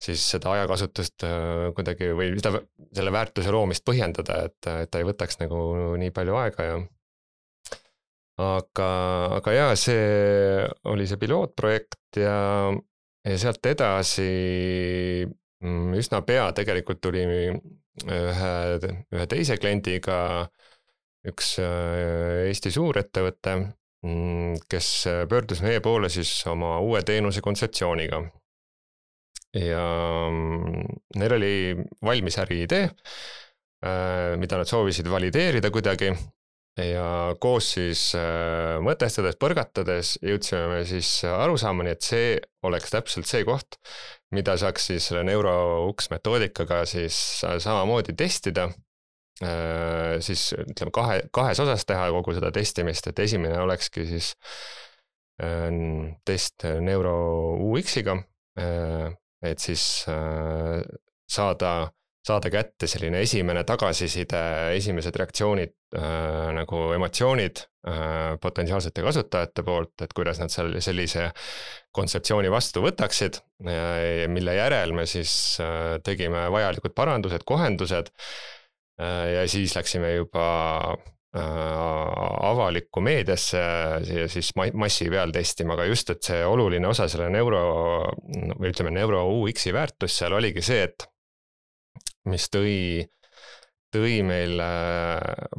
siis 0.00 0.22
seda 0.34 0.54
ajakasutust 0.56 1.24
äh, 1.28 1.66
kuidagi 1.76 2.12
või 2.16 2.32
seda, 2.40 2.62
selle 2.96 3.12
väärtuse 3.12 3.52
loomist 3.52 3.84
põhjendada, 3.86 4.44
et, 4.48 4.70
et 4.84 4.90
ta 4.90 5.00
ei 5.00 5.08
võtaks 5.08 5.40
nagu 5.42 5.60
nii 6.00 6.14
palju 6.16 6.38
aega 6.40 6.68
ja 6.68 6.78
aga, 8.40 8.88
aga 9.40 9.56
jaa, 9.56 9.74
see 9.76 10.64
oli 10.88 11.08
see 11.08 11.20
pilootprojekt 11.20 12.20
ja, 12.22 12.38
ja 13.26 13.36
sealt 13.42 13.66
edasi 13.68 14.30
mm, 15.26 15.92
üsna 16.00 16.22
pea 16.26 16.48
tegelikult 16.56 17.02
tuli 17.04 17.26
ühe, 17.28 18.54
ühe 18.80 19.26
teise 19.28 19.58
kliendiga 19.60 20.16
üks 21.28 21.54
äh, 21.60 22.48
Eesti 22.48 22.72
suurettevõte, 22.72 23.56
mm, 24.06 24.60
kes 24.70 24.90
pöördus 25.28 25.62
meie 25.64 25.82
poole 25.84 26.08
siis 26.12 26.32
oma 26.48 26.78
uue 26.80 27.02
teenuse 27.06 27.42
kontseptsiooniga. 27.44 28.22
ja 29.56 29.84
mm, 30.30 30.98
neil 31.18 31.32
oli 31.34 31.54
valmis 32.06 32.38
äriidee, 32.38 32.84
äh, 33.84 34.36
mida 34.38 34.60
nad 34.60 34.70
soovisid 34.70 35.10
valideerida 35.10 35.70
kuidagi 35.74 36.12
ja 36.78 37.36
koos 37.40 37.72
siis 37.74 38.12
äh, 38.14 38.78
mõtestades, 38.84 39.36
põrgatades 39.40 40.16
jõudsime 40.22 40.68
me 40.70 40.84
siis 40.88 41.24
arusaamani, 41.26 41.96
et 41.96 42.06
see 42.06 42.38
oleks 42.62 42.94
täpselt 42.94 43.28
see 43.28 43.44
koht, 43.44 43.76
mida 44.32 44.56
saaks 44.56 44.86
siis 44.92 45.10
selle 45.10 45.24
neurouks 45.26 46.08
metoodikaga 46.14 46.84
siis 46.88 47.18
samamoodi 47.42 48.14
testida 48.16 48.70
äh,. 48.70 48.78
Siis 49.40 50.50
ütleme 50.58 50.92
kahe, 50.92 51.20
kahes 51.32 51.60
osas 51.62 51.86
teha 51.88 52.10
kogu 52.12 52.34
seda 52.36 52.50
testimist, 52.52 53.06
et 53.08 53.22
esimene 53.24 53.56
olekski 53.62 54.04
siis 54.08 54.34
äh, 55.42 55.70
test 56.28 56.66
Neuro 56.84 57.14
UX-iga 57.70 58.18
äh,, 58.60 59.08
et 59.40 59.64
siis 59.64 60.04
äh, 60.12 60.82
saada 61.30 61.90
saada 62.26 62.50
kätte 62.52 62.88
selline 62.90 63.22
esimene 63.24 63.62
tagasiside, 63.64 64.40
esimesed 64.76 65.16
reaktsioonid 65.16 65.72
äh,, 65.96 66.50
nagu 66.52 66.82
emotsioonid 66.92 67.62
äh, 67.88 68.36
potentsiaalsete 68.42 69.04
kasutajate 69.06 69.64
poolt, 69.64 69.94
et 70.04 70.12
kuidas 70.16 70.40
nad 70.42 70.52
seal 70.52 70.76
sellise 70.84 71.30
kontseptsiooni 71.96 72.52
vastu 72.52 72.84
võtaksid, 72.84 73.40
mille 74.30 74.52
järel 74.54 74.92
me 74.96 75.08
siis 75.10 75.32
äh, 75.64 75.96
tegime 76.04 76.46
vajalikud 76.52 76.94
parandused, 76.96 77.44
kohendused 77.48 78.12
äh, 78.12 78.59
ja 79.00 79.46
siis 79.48 79.72
läksime 79.76 80.12
juba 80.12 80.46
äh, 81.36 81.44
avalikku 82.50 83.00
meediasse 83.00 83.62
ja 84.04 84.26
siis 84.28 84.52
massi 84.56 85.08
peal 85.12 85.32
testima, 85.32 85.76
aga 85.76 85.86
just, 85.88 86.10
et 86.12 86.26
see 86.26 86.42
oluline 86.44 86.88
osa 86.90 87.08
selle 87.08 87.30
neuro 87.32 87.62
või 88.58 88.72
ütleme, 88.72 88.92
neuro 88.94 89.24
UX-i 89.38 89.72
väärtus 89.76 90.18
seal 90.20 90.36
oligi 90.36 90.64
see, 90.64 90.84
et 90.88 91.08
mis 92.28 92.46
tõi, 92.52 93.06
tõi 93.94 94.20
meile 94.26 94.70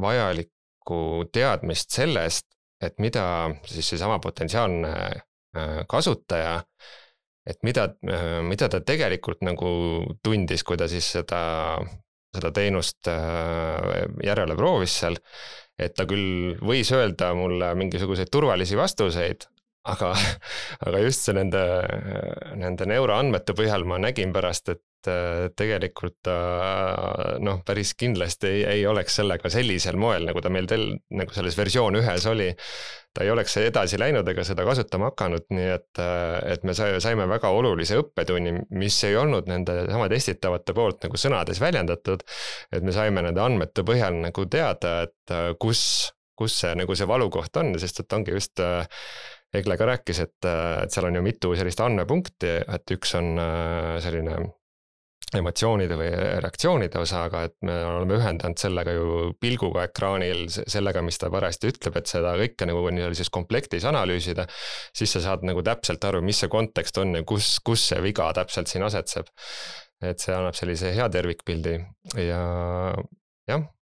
vajalikku 0.02 1.02
teadmist 1.34 1.96
sellest, 1.96 2.48
et 2.82 2.98
mida 3.02 3.24
siis 3.70 3.94
seesama 3.94 4.20
potentsiaalne 4.22 4.92
äh, 4.92 5.82
kasutaja, 5.90 6.60
et 7.48 7.62
mida, 7.66 7.90
äh, 8.10 8.40
mida 8.46 8.70
ta 8.70 8.82
tegelikult 8.86 9.42
nagu 9.46 9.72
tundis, 10.24 10.66
kui 10.68 10.78
ta 10.78 10.90
siis 10.92 11.10
seda, 11.18 11.42
seda 12.36 12.52
teenust 12.56 13.10
äh, 13.12 14.06
järele 14.24 14.56
proovis 14.60 15.00
seal. 15.04 15.18
et 15.82 15.96
ta 15.98 16.06
küll 16.06 16.58
võis 16.62 16.92
öelda 16.94 17.32
mulle 17.34 17.72
mingisuguseid 17.76 18.30
turvalisi 18.32 18.78
vastuseid, 18.78 19.48
aga, 19.90 20.14
aga 20.86 21.04
just 21.06 21.26
see 21.26 21.36
nende, 21.38 21.66
nende 22.60 22.88
neuroandmete 22.90 23.58
põhjal 23.58 23.88
ma 23.88 24.02
nägin 24.02 24.34
pärast, 24.36 24.70
et 24.74 24.84
Äh, 25.02 25.50
tegelikult 25.58 26.20
ta 26.22 26.34
äh, 26.62 27.38
noh, 27.42 27.64
päris 27.66 27.96
kindlasti 27.98 28.46
ei, 28.52 28.60
ei 28.70 28.82
oleks 28.86 29.16
sellega 29.18 29.50
sellisel 29.50 29.98
moel, 29.98 30.28
nagu 30.28 30.44
ta 30.46 30.52
meil 30.54 30.68
tel-, 30.70 31.00
nagu 31.18 31.34
selles 31.34 31.58
versioon 31.58 31.98
ühes 31.98 32.28
oli. 32.30 32.52
ta 33.12 33.26
ei 33.26 33.32
oleks 33.34 33.58
edasi 33.60 33.98
läinud 34.00 34.28
ega 34.30 34.46
seda 34.46 34.64
kasutama 34.64 35.10
hakanud, 35.10 35.48
nii 35.50 35.72
et, 35.74 35.90
äh, 36.00 36.38
et 36.54 36.68
me 36.68 36.76
saime 36.78 37.26
väga 37.32 37.50
olulise 37.50 37.98
õppetunni, 37.98 38.54
mis 38.78 39.02
ei 39.10 39.18
olnud 39.18 39.50
nende 39.50 39.82
sama 39.90 40.06
testitavate 40.12 40.78
poolt 40.78 41.02
nagu 41.08 41.18
sõnades 41.18 41.60
väljendatud. 41.64 42.22
et 42.72 42.86
me 42.86 42.94
saime 42.94 43.26
nende 43.26 43.42
andmete 43.42 43.82
põhjal 43.88 44.22
nagu 44.22 44.46
teada, 44.46 45.00
et 45.10 45.58
kus, 45.60 46.14
kus 46.38 46.62
see 46.62 46.78
nagu 46.78 46.96
see 46.96 47.10
valukoht 47.10 47.58
on, 47.58 47.74
sest 47.82 48.06
et 48.06 48.14
ongi 48.20 48.38
just 48.38 48.62
Egle 49.54 49.76
ka 49.78 49.88
rääkis, 49.90 50.24
et, 50.24 50.48
et 50.48 50.94
seal 50.94 51.10
on 51.10 51.20
ju 51.20 51.22
mitu 51.26 51.52
sellist 51.60 51.82
andmepunkti, 51.84 52.54
et 52.72 52.94
üks 52.96 53.18
on 53.20 53.34
selline 54.00 54.38
emotsioonide 55.38 55.96
või 56.00 56.10
reaktsioonide 56.44 57.00
osa, 57.00 57.26
aga 57.30 57.46
et 57.48 57.56
me 57.68 57.76
oleme 57.88 58.18
ühendanud 58.18 58.60
sellega 58.60 58.96
ju 58.96 59.30
pilguga 59.40 59.86
ekraanil, 59.88 60.44
sellega, 60.52 61.04
mis 61.06 61.20
ta 61.22 61.30
parajasti 61.32 61.72
ütleb, 61.72 62.00
et 62.02 62.12
seda 62.12 62.34
kõike 62.40 62.68
nagu 62.68 62.84
siis 63.18 63.32
komplektis 63.34 63.88
analüüsida, 63.88 64.48
siis 64.98 65.16
sa 65.16 65.24
saad 65.28 65.46
nagu 65.48 65.64
täpselt 65.66 66.04
aru, 66.08 66.24
mis 66.26 66.42
see 66.44 66.52
kontekst 66.52 67.00
on 67.02 67.16
ja 67.16 67.24
kus, 67.28 67.54
kus 67.64 67.88
see 67.94 68.04
viga 68.04 68.28
täpselt 68.36 68.72
siin 68.72 68.86
asetseb. 68.88 69.32
et 70.02 70.18
see 70.18 70.34
annab 70.34 70.56
sellise 70.58 70.96
hea 70.96 71.06
tervikpildi 71.14 71.76
ja. 72.26 72.42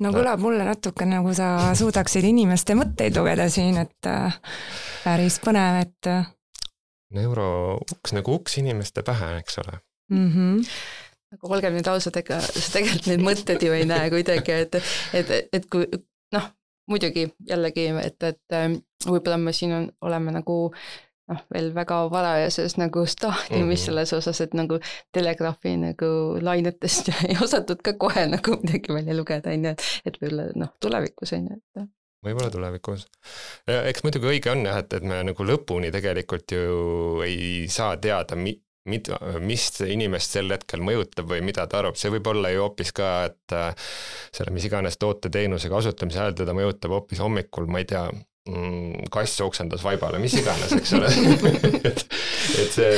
No 0.05 0.13
kõlab 0.15 0.43
mulle 0.43 0.67
natuke 0.69 1.07
nagu 1.09 1.33
sa 1.37 1.73
suudaksid 1.79 2.27
inimeste 2.29 2.77
mõtteid 2.79 3.17
lugeda 3.17 3.49
siin, 3.53 3.79
et 3.81 4.11
äh, 4.11 4.37
päris 5.05 5.41
põnev, 5.45 5.81
et. 5.87 6.11
Äh. 6.11 6.29
neurouks 7.17 8.13
nagu 8.17 8.39
uks 8.41 8.59
inimeste 8.63 9.05
pähe, 9.07 9.37
eks 9.41 9.61
ole 9.65 9.81
mm. 10.13 10.31
-hmm 10.31 10.63
aga 11.37 11.49
olgem 11.57 11.75
nüüd 11.75 11.89
ausad, 11.91 12.17
ega 12.17 12.39
sa 12.41 12.69
tegelikult 12.73 13.09
neid 13.11 13.25
mõtteid 13.25 13.65
ju 13.67 13.73
ei 13.75 13.85
näe 13.89 14.11
kuidagi, 14.13 14.53
et, 14.63 14.77
et, 15.19 15.33
et 15.53 15.67
kui 15.71 15.85
noh, 16.33 16.47
muidugi 16.91 17.27
jällegi, 17.49 17.89
et, 18.03 18.29
et 18.31 18.57
ähm, 18.57 18.79
võib-olla 19.07 19.39
me 19.41 19.53
siin 19.57 19.75
on, 19.75 19.89
oleme 20.07 20.35
nagu 20.37 20.57
noh, 21.33 21.43
veel 21.55 21.73
väga 21.75 21.99
varajases 22.13 22.77
nagu 22.81 23.07
staadiumis 23.07 23.59
mm 23.59 23.73
-hmm. 23.73 23.85
selles 23.85 24.13
osas, 24.13 24.41
et 24.41 24.55
nagu 24.55 24.79
Telegraafi 25.13 25.77
nagu 25.77 26.09
lainetest 26.41 27.11
ei 27.29 27.37
osatud 27.43 27.83
ka 27.83 27.97
kohe 27.99 28.27
nagu 28.27 28.57
midagi 28.63 28.95
välja 28.95 29.17
lugeda, 29.17 29.51
on 29.51 29.65
ju, 29.65 29.75
et, 29.77 29.87
et 30.05 30.21
võib-olla 30.23 30.51
noh, 30.55 30.75
tulevikus 30.81 31.33
on 31.33 31.49
ju, 31.51 31.61
et 31.61 31.89
võib-olla 32.27 32.51
tulevikus. 32.51 33.07
eks 33.67 34.05
muidugi 34.05 34.31
õige 34.35 34.53
on 34.53 34.65
jah, 34.67 34.79
et, 34.83 34.93
et 34.93 35.03
me 35.03 35.23
nagu 35.31 35.49
lõpuni 35.51 35.93
tegelikult 35.95 36.53
ju 36.53 37.23
ei 37.27 37.67
saa 37.73 37.97
teada, 38.03 38.39
mi-, 38.39 38.59
mida, 38.91 39.19
mis 39.43 39.69
inimest 39.87 40.37
sel 40.37 40.51
hetkel 40.55 40.83
mõjutab 40.87 41.29
või 41.31 41.43
mida 41.47 41.67
ta 41.67 41.81
arvab, 41.83 41.99
see 41.99 42.13
võib 42.15 42.31
olla 42.33 42.53
ju 42.55 42.65
hoopis 42.65 42.95
ka, 42.97 43.11
et 43.31 43.57
äh, 43.57 43.91
selle 44.35 44.55
mis 44.55 44.67
iganes 44.69 44.99
toote-teenuse 45.03 45.71
kasutamise 45.73 46.23
ajal 46.23 46.39
teda 46.43 46.57
mõjutab 46.57 46.97
hoopis 46.97 47.23
hommikul, 47.23 47.69
ma 47.71 47.83
ei 47.83 47.91
tea, 47.91 48.07
kass 49.13 49.41
oksendas 49.43 49.83
vaibale, 49.85 50.21
mis 50.23 50.37
iganes, 50.39 50.73
eks 50.77 50.93
ole 50.99 51.11
et, 51.91 52.03
et 52.63 52.75
see, 52.75 52.91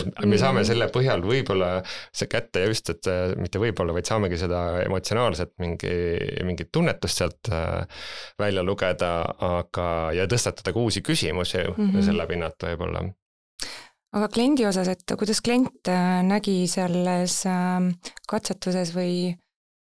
et 0.00 0.22
me 0.24 0.38
saame 0.40 0.64
selle 0.64 0.88
põhjal 0.92 1.24
võib-olla 1.24 1.70
see 1.84 2.30
kätte 2.30 2.64
just, 2.68 2.88
et 2.94 3.10
äh, 3.10 3.34
mitte 3.40 3.60
võib-olla, 3.62 3.96
vaid 3.96 4.08
saamegi 4.08 4.38
seda 4.40 4.62
emotsionaalset 4.84 5.54
mingi, 5.62 5.92
mingit 6.48 6.72
tunnetust 6.72 7.20
sealt 7.20 7.52
äh, 7.52 7.84
välja 8.40 8.64
lugeda, 8.64 9.12
aga, 9.44 9.88
ja 10.16 10.28
tõstatada 10.30 10.72
ka 10.72 10.80
uusi 10.80 11.04
küsimusi 11.04 11.60
mm 11.60 11.76
-hmm. 11.76 12.08
selle 12.08 12.26
pinnalt 12.30 12.68
võib-olla 12.70 13.04
aga 14.14 14.28
kliendi 14.30 14.66
osas, 14.66 14.88
et 14.88 15.16
kuidas 15.18 15.42
klient 15.44 15.90
äh, 15.90 16.22
nägi 16.22 16.64
selles 16.70 17.42
ähm, 17.50 17.90
katsetuses 18.30 18.94
või 18.94 19.34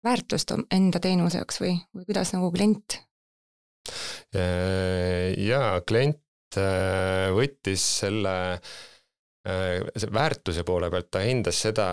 väärtust 0.04 0.52
enda 0.70 1.00
teenuse 1.02 1.40
jaoks 1.40 1.60
või, 1.62 1.74
või 1.96 2.08
kuidas 2.08 2.32
nagu 2.36 2.50
klient? 2.54 3.00
Äh, 4.34 5.34
jaa, 5.44 5.80
klient 5.88 6.58
äh, 6.60 7.28
võttis 7.36 7.84
selle 8.04 8.36
väärtuse 9.48 10.60
poole 10.66 10.90
pealt, 10.92 11.06
ta 11.14 11.22
hindas 11.24 11.56
seda, 11.62 11.86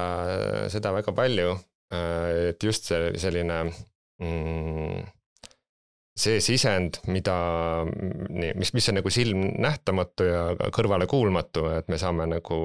seda 0.67 0.91
väga 0.91 1.13
palju, 1.15 1.53
et 1.95 2.65
just 2.67 2.89
see 2.89 3.13
selline 3.21 3.61
mm, 4.19 5.05
see 6.15 6.39
sisend, 6.39 7.01
mida, 7.11 7.35
mis, 8.31 8.71
mis 8.71 8.87
on 8.87 8.95
nagu 9.01 9.11
silmnähtamatu 9.11 10.27
ja 10.27 10.43
kõrvale 10.75 11.09
kuulmatu, 11.11 11.65
et 11.75 11.89
me 11.91 11.99
saame 11.99 12.27
nagu 12.31 12.59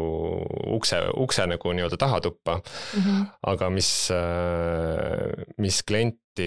ukse, 0.77 1.01
ukse 1.19 1.49
nagu 1.51 1.75
nii-öelda 1.75 1.99
taha 1.99 2.21
tuppa 2.23 2.61
mm. 2.61 3.03
-hmm. 3.03 3.27
aga 3.51 3.71
mis, 3.75 3.91
mis 5.59 5.83
klienti 5.83 6.47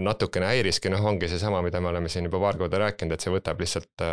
natukene 0.00 0.48
häiriski, 0.48 0.88
noh, 0.88 1.04
ongi 1.04 1.28
seesama, 1.28 1.60
mida 1.62 1.84
me 1.84 1.92
oleme 1.92 2.08
siin 2.08 2.30
juba 2.30 2.40
paar 2.46 2.56
korda 2.56 2.80
rääkinud, 2.80 3.12
et 3.12 3.20
see 3.20 3.36
võtab 3.36 3.60
lihtsalt 3.60 4.06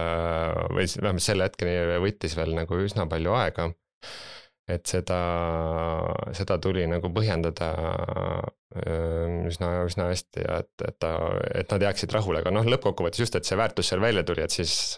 või 0.75 0.91
vähemalt 0.91 1.23
selle 1.23 1.47
hetkeni 1.47 2.01
võttis 2.03 2.35
veel 2.35 2.51
nagu 2.57 2.83
üsna 2.83 3.07
palju 3.07 3.39
aega 3.39 3.71
et 4.67 4.89
seda, 4.89 5.19
seda 6.35 6.57
tuli 6.63 6.83
nagu 6.91 7.11
põhjendada 7.15 7.69
üsna, 9.47 9.69
üsna 9.87 10.09
hästi 10.11 10.43
ja 10.43 10.59
et, 10.63 10.73
et 10.83 10.97
ta, 10.99 11.13
et 11.55 11.71
nad 11.71 11.87
jääksid 11.87 12.11
rahule, 12.15 12.41
aga 12.43 12.51
noh, 12.53 12.67
lõppkokkuvõttes 12.67 13.23
just, 13.23 13.37
et 13.39 13.47
see 13.47 13.59
väärtus 13.59 13.93
seal 13.93 14.03
välja 14.03 14.25
tuli, 14.27 14.43
et 14.43 14.53
siis 14.53 14.97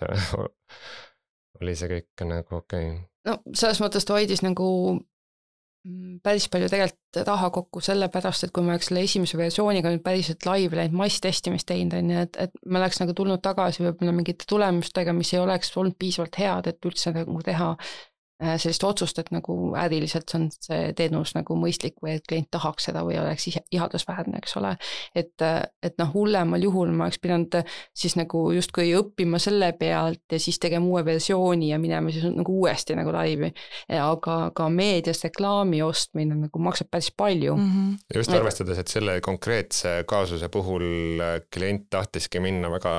oli 1.62 1.78
see 1.78 1.92
kõik 1.94 2.26
nagu 2.26 2.60
okei. 2.64 2.90
Okay.. 2.96 3.06
no 3.30 3.38
selles 3.54 3.84
mõttes 3.84 4.10
ta 4.10 4.18
hoidis 4.18 4.42
nagu 4.42 4.68
mm, 4.98 6.18
päris 6.26 6.50
palju 6.50 6.72
tegelikult 6.74 7.22
raha 7.30 7.54
kokku 7.54 7.86
sellepärast, 7.86 8.48
et 8.48 8.56
kui 8.56 8.66
me 8.66 8.74
oleks 8.74 8.90
selle 8.90 9.06
esimese 9.06 9.38
versiooniga 9.38 9.94
nüüd 9.94 10.02
päriselt 10.06 10.50
laivi 10.50 10.82
läinud 10.82 10.98
masstestimist 10.98 11.70
teinud, 11.70 11.94
on 11.94 12.14
ju, 12.16 12.26
et, 12.26 12.42
et 12.48 12.62
me 12.66 12.82
oleks 12.82 13.04
nagu 13.06 13.14
tulnud 13.14 13.46
tagasi 13.46 13.86
võib-olla 13.86 14.18
mingite 14.18 14.50
tulemustega, 14.50 15.14
mis 15.14 15.38
ei 15.38 15.44
oleks 15.46 15.76
olnud 15.78 15.98
piisavalt 16.02 16.42
head, 16.42 16.74
et 16.74 16.90
üldse 16.90 17.14
nagu 17.14 17.38
teha 17.46 17.76
Äh, 17.78 18.09
sellist 18.40 18.84
otsust, 18.88 19.20
et 19.20 19.32
nagu 19.36 19.56
äriliselt 19.76 20.32
on 20.38 20.48
see 20.54 20.94
teenus 20.96 21.34
nagu 21.36 21.56
mõistlik 21.60 21.98
või 22.04 22.16
et 22.18 22.28
klient 22.28 22.48
tahaks 22.52 22.88
seda 22.88 23.04
või 23.04 23.18
oleks 23.20 23.50
ihaldusväärne, 23.76 24.40
eks 24.40 24.56
ole. 24.60 24.76
et, 25.16 25.44
et 25.84 25.98
noh, 26.00 26.14
hullemal 26.14 26.64
juhul 26.64 26.94
ma 26.96 27.08
oleks 27.10 27.20
pidanud 27.20 27.60
siis 27.96 28.16
nagu 28.16 28.46
justkui 28.56 28.94
õppima 28.96 29.42
selle 29.44 29.74
pealt 29.80 30.24
ja 30.32 30.40
siis 30.40 30.60
tegema 30.60 30.88
uue 30.88 31.04
versiooni 31.06 31.74
ja 31.74 31.80
minema 31.82 32.14
siis 32.16 32.30
nagu 32.32 32.56
uuesti 32.62 32.96
nagu 32.96 33.12
laivi. 33.14 33.52
aga 34.00 34.38
ka 34.56 34.70
meedias 34.70 35.24
reklaami 35.24 35.82
ostmine 35.84 36.38
nagu 36.46 36.64
maksab 36.64 36.90
päris 36.92 37.12
palju 37.12 37.56
mm. 37.58 37.70
-hmm. 37.74 38.16
just 38.16 38.34
arvestades, 38.34 38.78
et 38.78 38.88
selle 38.88 39.20
konkreetse 39.22 40.04
kaasuse 40.08 40.50
puhul 40.50 41.20
klient 41.54 41.90
tahtiski 41.90 42.40
minna 42.40 42.72
väga 42.72 42.96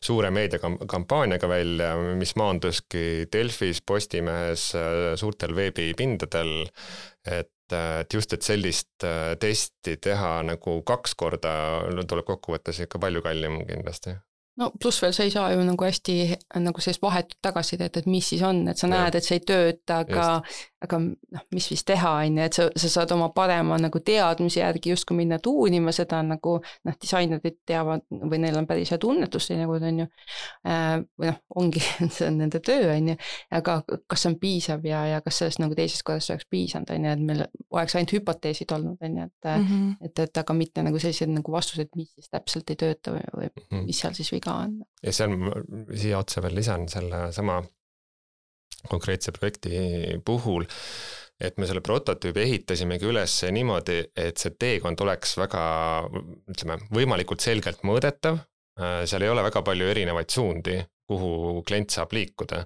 suure 0.00 0.30
meediakampaaniaga 0.30 1.48
välja, 1.48 1.94
mis 2.18 2.34
maanduski 2.36 3.28
Delfis, 3.32 3.82
Postimehes, 3.82 4.47
mõnes 4.48 4.64
äh, 4.74 5.16
suurtel 5.16 5.54
veebipindadel, 5.56 6.68
et 7.26 7.52
äh, 7.72 8.00
et 8.00 8.14
just, 8.14 8.32
et 8.32 8.42
sellist 8.42 9.04
äh, 9.04 9.36
testi 9.36 9.98
teha 10.00 10.42
nagu 10.42 10.80
kaks 10.82 11.14
korda 11.14 11.84
tuleb 12.08 12.24
kokkuvõttes 12.24 12.80
ikka 12.80 12.98
palju 12.98 13.20
kallim 13.22 13.60
kindlasti. 13.68 14.14
No 14.58 14.70
pluss 14.80 15.02
veel 15.02 15.12
sa 15.12 15.22
ei 15.22 15.30
saa 15.30 15.52
ju 15.52 15.60
nagu 15.62 15.84
hästi 15.84 16.14
nagu 16.64 16.80
sellist 16.80 17.02
vahetut 17.02 17.36
tagasisidet, 17.44 18.00
et 18.00 18.06
mis 18.06 18.26
siis 18.26 18.40
on, 18.42 18.64
et 18.72 18.80
sa 18.80 18.88
näed, 18.88 19.14
et 19.14 19.22
see 19.22 19.36
ei 19.38 19.44
tööta, 19.46 20.00
aga, 20.00 20.40
aga 20.84 21.00
noh, 21.02 21.44
mis 21.54 21.68
siis 21.70 21.84
teha, 21.86 22.12
on 22.24 22.38
ju, 22.38 22.46
et 22.48 22.58
sa, 22.58 22.68
sa 22.82 22.90
saad 22.92 23.12
oma 23.14 23.28
parema 23.34 23.78
nagu 23.80 24.00
teadmise 24.04 24.60
järgi 24.60 24.92
justkui 24.94 25.18
minna 25.18 25.38
tuunima 25.42 25.92
seda 25.94 26.22
nagu 26.26 26.56
noh, 26.58 26.98
disainerid 27.02 27.60
teavad 27.68 28.04
või 28.10 28.40
neil 28.42 28.58
on 28.58 28.66
päris 28.66 28.92
hea 28.94 29.00
tunnetus 29.02 29.50
teinekord, 29.50 29.86
on 29.88 30.02
ju. 30.04 30.08
Äh, 30.66 30.96
või 31.20 31.30
noh, 31.30 31.40
ongi 31.62 31.84
see 32.16 32.26
on 32.28 32.40
nende 32.42 32.62
töö, 32.64 32.90
on 32.94 33.12
ju, 33.12 33.18
aga 33.60 33.78
kas 34.06 34.24
see 34.24 34.32
on 34.32 34.38
piisav 34.42 34.86
ja, 34.88 35.04
ja 35.14 35.22
kas 35.24 35.42
sellest 35.42 35.62
nagu 35.62 35.78
teisest 35.78 36.06
korrast 36.08 36.34
oleks 36.34 36.48
piisanud, 36.50 36.90
on 36.94 37.08
ju, 37.08 37.14
et 37.14 37.24
meil 37.30 37.44
oleks 37.70 37.98
ainult 37.98 38.16
hüpoteesid 38.16 38.74
olnud, 38.74 38.98
on 39.04 39.22
ju, 39.22 39.28
et 39.28 39.52
mm, 39.52 39.68
-hmm. 39.70 39.96
et, 40.08 40.24
et 40.26 40.42
aga 40.44 40.56
mitte 40.56 40.82
nagu 40.82 40.98
sellised 40.98 41.30
nagu 41.32 41.52
vastused, 41.52 41.94
mis 41.96 42.10
siis 42.14 42.30
täpselt 42.30 42.70
ei 42.70 42.80
tööta 42.80 43.14
või, 43.14 43.24
või 43.34 43.48
mm 43.48 43.62
-hmm. 43.70 43.86
mis 43.90 44.00
seal 44.02 44.14
siis 44.18 44.32
viga 44.32 44.48
viga 44.48 44.54
on. 44.64 44.78
ja 45.02 45.12
seal 45.12 45.34
siia 45.96 46.18
otsa 46.22 46.42
veel 46.42 46.58
lisan 46.58 46.88
selle 46.88 47.28
sama 47.32 47.60
konkreetse 48.88 49.32
projekti 49.34 50.20
puhul, 50.24 50.66
et 51.40 51.58
me 51.58 51.66
selle 51.66 51.82
prototüübi 51.84 52.44
ehitasimegi 52.44 53.08
üles 53.10 53.34
niimoodi, 53.54 53.98
et 54.18 54.38
see 54.38 54.54
teekond 54.58 55.00
oleks 55.04 55.36
väga, 55.38 55.62
ütleme, 56.50 56.78
võimalikult 56.94 57.42
selgelt 57.44 57.82
mõõdetav, 57.86 58.40
seal 58.78 59.24
ei 59.26 59.32
ole 59.32 59.42
väga 59.46 59.62
palju 59.66 59.90
erinevaid 59.90 60.30
suundi, 60.30 60.76
kuhu 61.08 61.62
klient 61.66 61.94
saab 61.94 62.12
liikuda. 62.12 62.64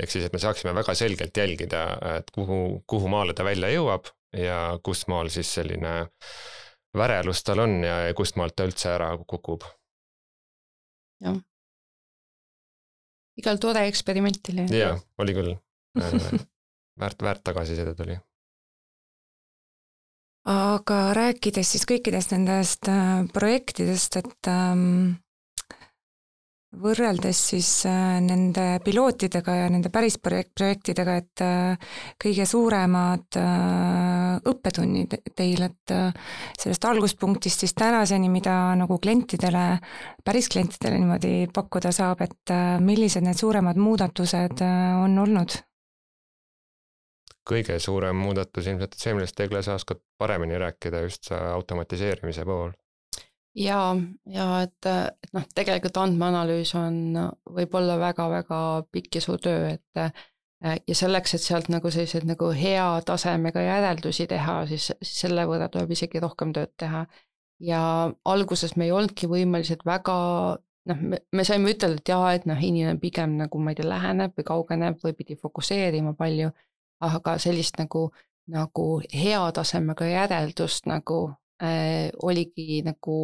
ehk 0.00 0.10
siis, 0.10 0.26
et 0.26 0.32
me 0.32 0.40
saaksime 0.42 0.74
väga 0.74 0.94
selgelt 0.98 1.36
jälgida, 1.36 1.84
et 2.18 2.30
kuhu, 2.34 2.82
kuhu 2.86 3.08
maale 3.08 3.36
ta 3.36 3.44
välja 3.46 3.70
jõuab 3.72 4.10
ja 4.36 4.78
kus 4.82 5.06
maal 5.08 5.30
siis 5.30 5.52
selline 5.54 5.94
värelus 6.94 7.42
tal 7.46 7.62
on 7.64 7.82
ja 7.84 7.96
kust 8.16 8.36
maalt 8.36 8.56
ta 8.56 8.66
üldse 8.68 8.90
ära 8.94 9.14
kukub 9.26 9.66
jah. 11.24 11.38
Igal 13.40 13.58
tore 13.62 13.86
eksperiment 13.90 14.52
oli. 14.52 14.68
jaa, 14.78 14.94
oli 15.18 15.34
küll 15.36 15.56
väärt, 17.00 17.22
väärt 17.22 17.44
tagasisidet 17.44 18.00
oli. 18.06 18.18
aga 20.50 21.00
rääkides 21.16 21.74
siis 21.74 21.86
kõikidest 21.88 22.34
nendest 22.36 22.90
äh, 22.92 23.24
projektidest, 23.32 24.20
et 24.20 24.50
ähm, 24.52 25.16
võrreldes 26.80 27.38
siis 27.50 27.68
äh, 27.88 28.18
nende 28.24 28.78
pilootidega 28.84 29.56
ja 29.56 29.70
nende 29.72 29.90
päris 29.94 30.16
projekt, 30.22 30.52
projektidega, 30.58 31.16
et 31.20 31.42
äh, 31.44 31.90
kõige 32.20 32.46
suuremad 32.48 33.38
äh, 33.40 34.38
õppetunnid 34.50 35.18
teil, 35.36 35.62
et 35.66 35.94
sellest 36.58 36.84
alguspunktist 36.88 37.64
siis 37.64 37.74
tänaseni, 37.78 38.28
mida 38.32 38.74
nagu 38.78 38.98
klientidele, 39.02 39.64
päris 40.24 40.50
klientidele 40.52 40.98
niimoodi 41.00 41.34
pakkuda 41.54 41.92
saab, 41.94 42.24
et 42.26 42.54
millised 42.82 43.24
need 43.24 43.38
suuremad 43.38 43.78
muudatused 43.80 44.64
on 44.64 45.18
olnud? 45.26 45.60
kõige 47.44 47.76
suurem 47.76 48.16
muudatus 48.16 48.70
ilmselt, 48.70 48.94
see, 48.96 49.12
millest 49.12 49.36
Tegle 49.36 49.60
sa 49.62 49.74
oskad 49.76 50.00
paremini 50.18 50.56
rääkida, 50.56 51.02
just 51.04 51.28
see 51.28 51.36
automatiseerimise 51.36 52.46
pool 52.48 52.72
ja, 53.54 53.80
ja 54.26 54.46
et, 54.64 54.86
et 54.86 55.32
noh, 55.36 55.46
tegelikult 55.54 55.98
andmeanalüüs 56.02 56.74
on, 56.78 56.96
võib 57.56 57.74
olla 57.78 57.98
väga-väga 58.00 58.60
pikk 58.92 59.20
ja 59.20 59.24
suur 59.24 59.42
töö, 59.42 59.74
et 59.76 60.24
ja 60.64 60.96
selleks, 60.96 61.34
et 61.36 61.44
sealt 61.44 61.68
nagu 61.72 61.90
selliseid 61.92 62.24
nagu 62.28 62.48
hea 62.56 62.86
tasemega 63.06 63.62
järeldusi 63.62 64.26
teha, 64.30 64.62
siis 64.70 64.90
selle 65.04 65.44
võrra 65.48 65.68
tuleb 65.68 65.92
isegi 65.92 66.22
rohkem 66.24 66.54
tööd 66.56 66.72
teha. 66.80 67.06
ja 67.60 67.80
alguses 68.24 68.76
me 68.76 68.88
ei 68.88 68.92
olnudki 68.92 69.28
võimelised 69.30 69.84
väga 69.86 70.14
noh, 70.90 71.00
me, 71.00 71.20
me 71.32 71.44
saime 71.44 71.70
ütelda, 71.72 72.00
et 72.00 72.08
jaa, 72.08 72.32
et 72.34 72.46
noh, 72.50 72.60
inimene 72.60 72.98
pigem 73.00 73.36
nagu 73.38 73.58
ma 73.60 73.72
ei 73.72 73.78
tea, 73.78 73.88
läheneb 73.88 74.34
või 74.38 74.46
kaugeneb 74.48 74.98
või 75.04 75.14
pidi 75.18 75.36
fokusseerima 75.40 76.14
palju, 76.18 76.50
aga 77.04 77.36
sellist 77.38 77.78
nagu, 77.78 78.08
nagu 78.50 78.88
hea 79.12 79.44
tasemega 79.56 80.08
järeldust 80.10 80.88
nagu 80.90 81.20
äh, 81.62 82.10
oligi 82.22 82.82
nagu 82.86 83.16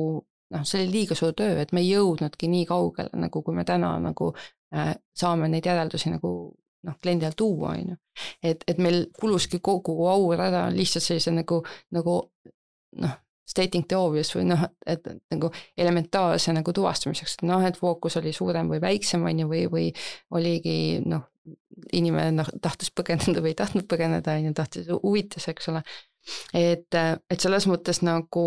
noh, 0.50 0.64
see 0.66 0.82
oli 0.82 0.90
liiga 0.92 1.16
suur 1.18 1.34
töö, 1.38 1.60
et 1.62 1.72
me 1.76 1.82
ei 1.84 1.92
jõudnudki 1.92 2.50
nii 2.50 2.66
kaugele, 2.68 3.12
nagu 3.22 3.42
kui 3.46 3.54
me 3.56 3.64
täna 3.68 3.92
nagu 4.02 4.32
äh, 4.74 4.94
saame 5.16 5.48
neid 5.50 5.66
järeldusi 5.66 6.12
nagu 6.12 6.32
noh, 6.86 6.96
kliendile 7.02 7.32
tuua, 7.36 7.74
on 7.76 7.92
ju. 7.92 7.96
et, 8.42 8.64
et 8.68 8.78
meil 8.78 9.04
kuluski 9.20 9.60
kogu 9.62 9.96
aur 10.08 10.40
ära 10.40 10.68
lihtsalt 10.74 11.04
sellise 11.04 11.34
nagu, 11.34 11.60
nagu 11.94 12.16
noh, 13.04 13.18
stating 13.50 13.86
the 13.88 13.98
obvious 13.98 14.30
või 14.36 14.46
noh, 14.48 14.62
et 14.86 15.06
nagu 15.32 15.50
elementaarse 15.78 16.54
nagu 16.54 16.72
tuvastamiseks, 16.74 17.40
et 17.40 17.48
noh, 17.48 17.64
et 17.66 17.78
fookus 17.78 18.16
oli 18.20 18.32
suurem 18.34 18.70
või 18.70 18.80
väiksem, 18.82 19.26
on 19.26 19.42
ju, 19.42 19.50
või, 19.50 19.64
või 19.72 19.88
oligi 20.38 20.76
noh, 21.04 21.26
inimene 21.96 22.32
noh, 22.36 22.50
tahtis 22.62 22.92
põgeneda 22.94 23.42
või 23.42 23.54
ei 23.54 23.58
tahtnud 23.58 23.88
põgeneda, 23.90 24.36
on 24.38 24.50
ju, 24.50 24.54
tahtis, 24.56 24.90
huvitas, 25.02 25.48
eks 25.50 25.70
ole 25.72 25.82
et, 26.54 27.00
et 27.30 27.40
selles 27.40 27.66
mõttes 27.70 28.02
nagu 28.06 28.44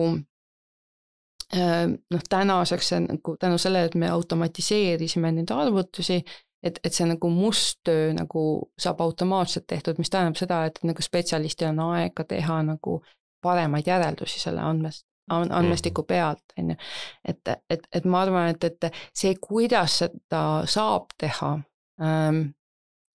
äh, 1.56 1.86
noh, 1.90 2.26
tänaseks 2.30 2.94
see 2.94 3.04
nagu 3.06 3.38
tänu 3.40 3.58
sellele, 3.62 3.92
et 3.92 3.96
me 3.96 4.10
automatiseerisime 4.14 5.32
neid 5.32 5.54
arvutusi, 5.54 6.22
et, 6.64 6.80
et 6.84 6.94
see 6.94 7.08
nagu 7.10 7.30
must 7.34 7.82
töö 7.88 8.12
nagu 8.16 8.44
saab 8.80 9.02
automaatselt 9.04 9.68
tehtud, 9.68 10.00
mis 10.00 10.12
tähendab 10.14 10.40
seda, 10.40 10.64
et 10.70 10.80
nagu 10.88 11.04
spetsialistil 11.04 11.72
on 11.74 11.84
aega 11.92 12.26
teha 12.30 12.62
nagu 12.68 13.02
paremaid 13.44 13.88
järeldusi 13.88 14.40
selle 14.40 14.64
andmest, 14.64 15.06
andmestiku 15.30 16.02
mhm. 16.02 16.08
pealt, 16.08 16.58
on 16.60 16.74
ju. 16.74 16.80
et, 17.28 17.56
et, 17.70 17.88
et 17.92 18.06
ma 18.06 18.24
arvan, 18.24 18.54
et, 18.56 18.64
et 18.64 18.92
see, 19.16 19.36
kuidas 19.42 20.00
seda 20.04 20.44
saab 20.70 21.12
teha 21.20 21.56
ähm,, 22.02 22.46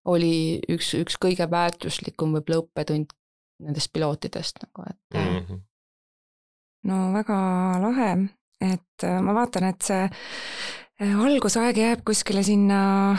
oli 0.09 0.61
üks, 0.73 0.95
üks 0.97 1.19
kõige 1.21 1.49
väärtuslikum 1.51 2.37
võib-olla 2.37 2.63
õppetund 2.63 3.13
nendest 3.65 3.93
pilootidest 3.93 4.63
nagu, 4.67 4.87
et 4.91 5.19
mm. 5.19 5.39
-hmm. 5.45 5.61
no 6.91 7.13
väga 7.13 7.39
lahe, 7.83 8.11
et 8.61 9.05
äh, 9.05 9.21
ma 9.23 9.35
vaatan, 9.35 9.69
et 9.73 9.83
see 9.83 10.03
äh, 10.05 11.21
algusaeg 11.27 11.77
jääb 11.77 12.05
kuskile 12.05 12.43
sinna 12.43 13.17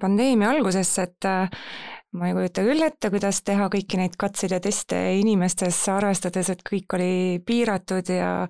pandeemia 0.00 0.50
algusesse, 0.50 1.02
et 1.02 1.26
ma 2.16 2.28
ei 2.28 2.34
kujuta 2.34 2.62
küll 2.64 2.82
ette, 2.82 3.10
kuidas 3.12 3.42
teha 3.46 3.66
kõiki 3.72 3.98
neid 4.00 4.16
katseid 4.18 4.54
ja 4.56 4.60
teste 4.60 4.96
inimestes, 5.18 5.82
arvestades, 5.92 6.48
et 6.50 6.62
kõik 6.66 6.96
oli 6.96 7.12
piiratud 7.46 8.08
ja 8.08 8.48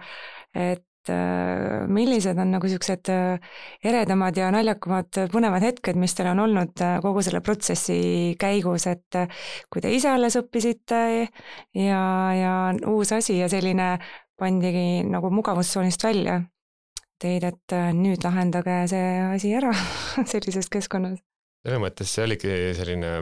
et 0.55 0.87
millised 1.09 2.39
on 2.39 2.51
nagu 2.53 2.69
niisugused 2.69 3.09
äh, 3.13 3.57
eredamad 3.85 4.37
ja 4.37 4.51
naljakamad 4.53 5.23
põnevad 5.33 5.65
hetked, 5.65 5.99
mis 6.01 6.15
teil 6.17 6.31
on 6.33 6.43
olnud 6.45 6.83
äh, 6.85 6.99
kogu 7.05 7.23
selle 7.25 7.41
protsessi 7.45 8.37
käigus, 8.41 8.87
et 8.91 9.21
kui 9.73 9.83
te 9.83 9.93
ise 9.95 10.11
alles 10.13 10.37
õppisite 10.41 11.01
ja, 11.79 12.03
ja 12.37 12.55
uus 12.91 13.13
asi 13.17 13.39
ja 13.41 13.49
selline 13.53 13.95
pandigi 14.41 15.03
nagu 15.09 15.31
mugavustsoonist 15.33 16.05
välja 16.05 16.41
teid, 17.21 17.45
et 17.45 17.77
nüüd 17.97 18.25
lahendage 18.25 18.83
see 18.93 19.09
asi 19.25 19.55
ära 19.57 19.73
sellises 20.33 20.69
keskkonnas? 20.73 21.21
selles 21.61 21.83
mõttes 21.83 22.13
see 22.13 22.25
oligi 22.25 22.55
selline 22.77 23.15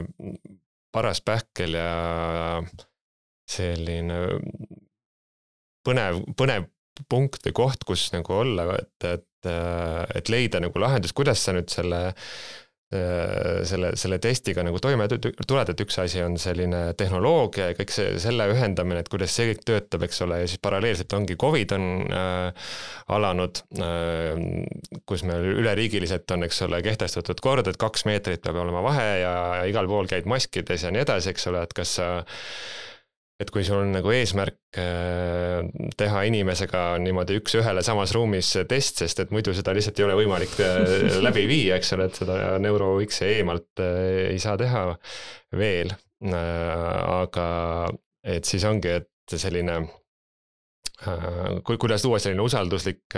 paras 0.95 1.19
pähkel 1.21 1.75
ja 1.75 2.61
selline 3.49 4.19
põnev, 5.85 6.21
põnev 6.37 6.67
punkt 7.09 7.45
või 7.47 7.57
koht, 7.63 7.85
kus 7.87 8.09
nagu 8.15 8.39
olla, 8.41 8.71
et, 8.79 9.07
et, 9.07 9.51
et 10.15 10.31
leida 10.31 10.61
nagu 10.63 10.81
lahendus, 10.81 11.15
kuidas 11.15 11.43
sa 11.45 11.55
nüüd 11.55 11.71
selle 11.71 12.09
selle, 12.89 13.91
selle 14.01 14.17
testiga 14.17 14.63
nagu 14.65 14.79
toime 14.81 15.05
tuled, 15.11 15.69
et 15.69 15.81
üks 15.83 15.99
asi 16.01 16.23
on 16.25 16.39
selline 16.41 16.95
tehnoloogia 16.97 17.67
ja 17.69 17.75
kõik 17.77 17.93
see, 17.93 18.15
selle 18.21 18.47
ühendamine, 18.49 19.03
et 19.03 19.11
kuidas 19.13 19.35
see 19.37 19.51
kõik 19.51 19.61
töötab, 19.69 20.07
eks 20.07 20.23
ole, 20.25 20.39
ja 20.41 20.49
siis 20.49 20.61
paralleelselt 20.63 21.13
ongi 21.13 21.37
Covid 21.39 21.75
on 21.77 21.85
äh, 22.09 22.73
alanud 23.13 23.61
äh,, 23.77 24.41
kus 25.05 25.21
meil 25.29 25.51
üleriigiliselt 25.61 26.33
on, 26.33 26.47
eks 26.49 26.63
ole, 26.65 26.81
kehtestatud 26.85 27.45
kord, 27.45 27.69
et 27.69 27.77
kaks 27.77 28.07
meetrit 28.09 28.41
peab 28.41 28.57
olema 28.63 28.81
vahe 28.81 29.09
ja, 29.21 29.35
ja 29.61 29.69
igal 29.69 29.89
pool 29.91 30.09
käid 30.09 30.25
maskides 30.25 30.87
ja 30.87 30.93
nii 30.95 31.05
edasi, 31.05 31.35
eks 31.35 31.45
ole, 31.53 31.61
et 31.69 31.77
kas 31.77 31.93
sa 32.01 32.11
äh, 32.23 32.39
et 33.39 33.51
kui 33.55 33.63
sul 33.63 33.79
on 33.79 33.93
nagu 33.95 34.11
eesmärk 34.11 34.79
äh, 34.81 35.63
teha 35.97 36.23
inimesega 36.27 36.83
niimoodi 36.99 37.37
üks-ühele 37.39 37.83
samas 37.87 38.11
ruumis 38.15 38.51
test, 38.67 38.99
sest 38.99 39.23
et 39.23 39.31
muidu 39.31 39.53
seda 39.55 39.71
lihtsalt 39.75 40.01
ei 40.01 40.07
ole 40.09 40.17
võimalik 40.19 40.57
äh, 40.65 41.19
läbi 41.27 41.45
viia, 41.47 41.79
eks 41.79 41.95
ole, 41.95 42.09
et 42.09 42.19
seda 42.19 42.57
Neuro 42.59 42.97
X-i 43.05 43.37
eemalt 43.37 43.83
äh, 43.83 44.27
ei 44.33 44.43
saa 44.43 44.59
teha 44.59 44.83
veel. 45.55 45.95
aga 46.19 47.43
et 48.27 48.43
siis 48.43 48.65
ongi, 48.67 48.89
et 48.91 49.35
selline, 49.39 49.77
kuidas 51.63 52.03
luua 52.03 52.19
selline 52.19 52.43
usalduslik 52.43 53.15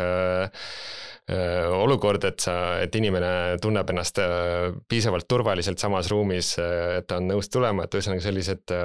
olukord, 1.81 2.27
et 2.29 2.45
sa, 2.45 2.53
et 2.83 2.93
inimene 2.99 3.57
tunneb 3.63 3.89
ennast 3.89 4.21
piisavalt 4.85 5.25
turvaliselt 5.25 5.81
samas 5.81 6.11
ruumis, 6.13 6.53
et 6.61 7.09
ta 7.09 7.17
on 7.17 7.31
nõus 7.33 7.49
tulema, 7.49 7.87
et 7.87 7.97
ühesõnaga 7.97 8.21
sellised 8.27 8.75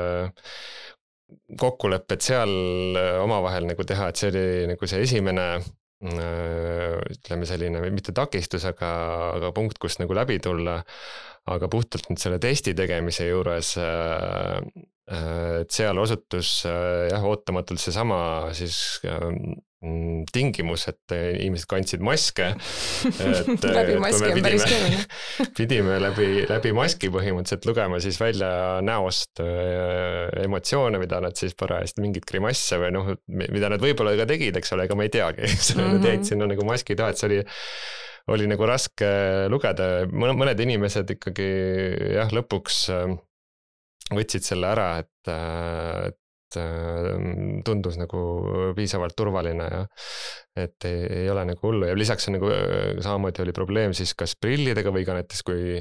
kokkulepped 1.59 2.23
seal 2.25 2.53
äh, 2.99 3.17
omavahel 3.23 3.69
nagu 3.71 3.87
teha, 3.87 4.11
et 4.11 4.21
see 4.21 4.31
oli 4.33 4.45
nagu 4.73 4.91
see 4.91 5.03
esimene 5.07 5.47
äh, 5.57 6.99
ütleme 7.15 7.49
selline 7.49 7.83
mitte 7.95 8.15
takistus, 8.17 8.67
aga, 8.69 8.91
aga 9.37 9.53
punkt, 9.57 9.81
kust 9.83 10.03
nagu 10.03 10.17
läbi 10.17 10.39
tulla. 10.43 10.83
aga 11.47 11.69
puhtalt 11.71 12.09
nüüd 12.11 12.19
selle 12.19 12.41
testi 12.43 12.73
tegemise 12.75 13.29
juures 13.29 13.77
äh, 13.79 14.59
et 15.07 15.71
seal 15.71 15.99
osutus 16.03 16.65
jah, 16.67 17.23
ootamatult 17.31 17.79
seesama 17.79 18.19
siis 18.57 18.99
Mm, 19.85 20.25
tingimus, 20.33 20.87
et 20.89 21.13
inimesed 21.13 21.69
kandsid 21.69 22.01
maske. 22.05 22.47
läbi 23.77 23.99
maski 24.01 24.31
on 24.33 24.41
päris 24.41 24.65
keeruline 24.65 25.03
pidime 25.59 25.99
läbi, 26.01 26.29
läbi 26.49 26.73
maski 26.77 27.11
põhimõtteliselt 27.13 27.69
lugema 27.69 28.01
siis 28.01 28.17
välja 28.17 28.49
näost 28.87 29.43
äh, 29.45 30.33
emotsioone, 30.47 30.97
mida 31.03 31.21
nad 31.21 31.37
siis 31.37 31.53
parajasti, 31.61 32.01
mingeid 32.07 32.25
grimasse 32.25 32.81
või 32.81 32.91
noh, 32.97 33.13
mida 33.29 33.71
nad 33.73 33.85
võib-olla 33.85 34.17
ka 34.17 34.27
tegid, 34.33 34.57
eks 34.57 34.73
ole, 34.75 34.89
ega 34.89 34.97
ma 34.97 35.05
ei 35.05 35.13
teagi, 35.13 35.45
eks 35.53 35.75
ole 35.75 35.85
mm, 35.85 35.87
-hmm. 35.91 36.01
nad 36.01 36.11
jäid 36.11 36.27
sinna 36.33 36.51
nagu 36.51 36.67
maski 36.67 36.97
taha, 36.97 37.13
et 37.13 37.21
see 37.21 37.31
oli 37.31 37.45
oli 38.33 38.49
nagu 38.51 38.67
raske 38.67 39.09
lugeda, 39.53 39.91
mõned 40.11 40.59
inimesed 40.65 41.13
ikkagi 41.15 41.51
jah, 42.17 42.33
lõpuks 42.35 42.81
äh, 42.97 43.13
võtsid 44.15 44.47
selle 44.47 44.71
ära, 44.75 44.91
et, 45.03 45.33
äh, 45.33 46.07
et 46.11 46.21
Äh, 46.55 47.61
tundus 47.67 47.97
nagu 47.99 48.21
piisavalt 48.77 49.17
turvaline 49.19 49.67
ja 49.67 49.81
et 50.63 50.87
ei, 50.89 51.01
ei 51.23 51.31
ole 51.31 51.43
nagu 51.51 51.61
hullu. 51.67 51.89
Ja 51.91 51.97
lisaks 51.99 52.29
on 52.31 52.39
nagu 52.39 52.51
äh, 52.55 52.95
samamoodi 53.03 53.43
oli 53.43 53.55
probleem 53.57 53.97
siis 53.97 54.15
kas 54.19 54.37
prillidega 54.41 54.93
või 54.95 55.05
ka 55.09 55.17
näiteks 55.19 55.43
kui 55.47 55.81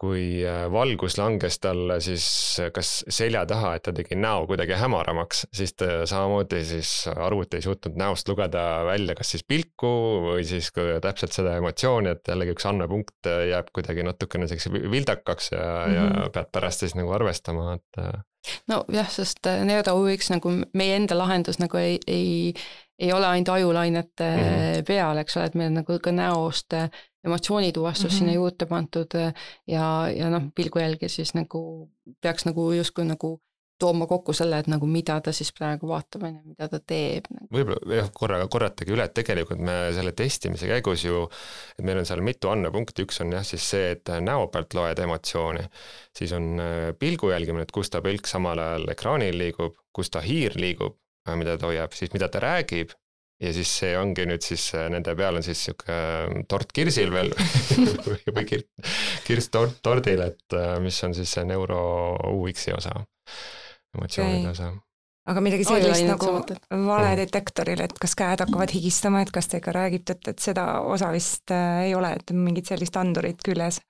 kui 0.00 0.44
äh, 0.44 0.66
valgus 0.72 1.16
langes 1.18 1.58
talle 1.62 1.98
siis 2.04 2.26
kas 2.74 2.90
selja 3.08 3.46
taha, 3.48 3.74
et 3.76 3.86
ta 3.86 3.94
tegi 3.96 4.18
näo 4.20 4.44
kuidagi 4.50 4.76
hämaramaks, 4.76 5.46
siis 5.56 5.74
ta 5.74 6.04
samamoodi 6.08 6.62
siis 6.68 6.92
arvuti 7.14 7.60
ei 7.60 7.66
suutnud 7.66 7.96
näost 8.00 8.28
lugeda 8.28 8.66
välja 8.88 9.16
kas 9.16 9.34
siis 9.34 9.46
pilku 9.48 9.92
või 10.28 10.44
siis 10.48 10.70
täpselt 11.02 11.36
seda 11.36 11.56
emotsiooni, 11.60 12.12
et 12.12 12.32
jällegi 12.32 12.56
üks 12.56 12.68
andmepunkt 12.68 13.30
jääb 13.50 13.72
kuidagi 13.74 14.06
natukene 14.06 14.48
selliseks 14.50 14.90
vildakaks 14.92 15.52
ja 15.52 15.60
mm, 15.60 15.92
-hmm. 15.92 15.96
ja 15.96 16.08
mhm. 16.08 16.32
pead 16.32 16.52
pärast 16.52 16.84
siis 16.84 16.96
nagu 16.98 17.12
arvestama, 17.16 17.78
et 17.80 18.04
nojah, 18.70 19.08
sest 19.10 19.46
äh, 19.46 19.64
Neoda 19.66 19.94
UX 19.96 20.30
nagu 20.32 20.52
meie 20.76 20.96
enda 20.98 21.18
lahendus 21.18 21.60
nagu 21.62 21.78
ei, 21.80 21.98
ei, 22.06 22.54
ei 22.98 23.12
ole 23.12 23.26
ainult 23.26 23.48
ajulainete 23.56 24.30
mm 24.30 24.42
-hmm. 24.42 24.84
peal, 24.86 25.22
eks 25.22 25.36
ole, 25.36 25.46
et 25.50 25.54
meil 25.54 25.72
nagu 25.74 25.98
ka 26.02 26.12
näost 26.12 26.72
äh, 26.74 26.90
emotsioonituvastus 27.26 28.04
mm 28.04 28.14
-hmm. 28.14 28.18
sinna 28.18 28.32
juurde 28.32 28.66
pandud 28.66 29.14
äh, 29.14 29.34
ja, 29.66 30.08
ja 30.16 30.30
noh, 30.30 30.50
pilgu 30.54 30.78
jälgi 30.78 31.08
siis 31.08 31.34
nagu 31.34 31.90
peaks 32.20 32.46
nagu 32.46 32.72
justkui 32.72 33.04
nagu 33.04 33.36
tooma 33.78 34.06
kokku 34.08 34.32
selle, 34.32 34.58
et 34.62 34.68
nagu 34.70 34.88
mida 34.88 35.18
ta 35.20 35.32
siis 35.36 35.50
praegu 35.56 35.88
vaatab, 35.90 36.24
on 36.28 36.34
ju, 36.38 36.42
mida 36.54 36.68
ta 36.72 36.80
teeb 36.80 37.28
nagu.. 37.30 37.48
võib-olla 37.52 37.98
jah, 38.00 38.10
korraga 38.14 38.48
korratagi 38.52 38.94
üle, 38.94 39.04
et 39.04 39.14
tegelikult 39.16 39.60
me 39.68 39.76
selle 39.96 40.12
testimise 40.16 40.68
käigus 40.70 41.04
ju, 41.04 41.26
et 41.76 41.84
meil 41.84 42.00
on 42.00 42.08
seal 42.08 42.22
mitu 42.24 42.50
andmepunkti, 42.52 43.04
üks 43.06 43.20
on 43.24 43.34
jah 43.36 43.44
siis 43.46 43.68
see, 43.74 43.90
et 43.98 44.12
näo 44.24 44.48
pealt 44.52 44.76
loed 44.78 45.02
emotsiooni, 45.06 45.66
siis 46.16 46.32
on 46.36 46.54
äh, 46.62 46.76
pilgu 46.98 47.32
jälgimine, 47.34 47.66
et 47.68 47.74
kus 47.74 47.92
ta 47.92 48.00
pilk 48.04 48.30
samal 48.30 48.62
ajal 48.64 48.88
ekraanil 48.96 49.36
liigub, 49.44 49.76
kus 49.96 50.12
ta 50.14 50.24
hiir 50.24 50.56
liigub, 50.60 50.96
äh, 51.28 51.36
mida 51.36 51.58
ta 51.60 51.68
hoiab, 51.68 51.96
siis 51.96 52.14
mida 52.16 52.32
ta 52.32 52.42
räägib 52.44 52.96
ja 53.42 53.52
siis 53.52 53.74
see 53.82 53.92
ongi 53.98 54.24
nüüd 54.28 54.44
siis, 54.44 54.70
äh, 54.78 54.88
nende 54.92 55.16
peal 55.18 55.40
on 55.40 55.44
siis 55.44 55.66
niisugune 55.66 56.46
tort 56.48 56.72
kirsil 56.76 57.12
veel 57.12 57.34
või 58.36 58.48
kirst, 58.48 58.72
kirst 59.26 59.52
tort 59.54 59.78
tordil, 59.84 60.24
et 60.24 60.58
mis 60.84 61.04
on 61.04 61.14
siis 61.16 61.36
see 61.36 61.44
neuro 61.48 61.78
UX-i 62.32 62.74
osa 62.76 62.96
emotsioonide 63.96 64.52
osa 64.54 64.72
aga 65.26 65.42
midagi 65.42 65.66
sellist 65.66 66.06
nagu 66.06 66.32
valedetektoril, 66.86 67.82
et 67.86 67.98
kas 68.00 68.14
käed 68.18 68.42
hakkavad 68.44 68.72
higistama, 68.74 69.24
et 69.24 69.32
kas 69.34 69.50
ta 69.50 69.60
ikka 69.60 69.74
räägib 69.74 70.06
tõtt, 70.06 70.30
et 70.30 70.42
seda 70.42 70.66
osa 70.86 71.10
vist 71.14 71.54
äh, 71.54 71.86
ei 71.88 71.94
ole, 71.98 72.14
et 72.18 72.32
mingit 72.34 72.70
sellist 72.70 72.96
andurit 73.00 73.42
küljes? 73.44 73.80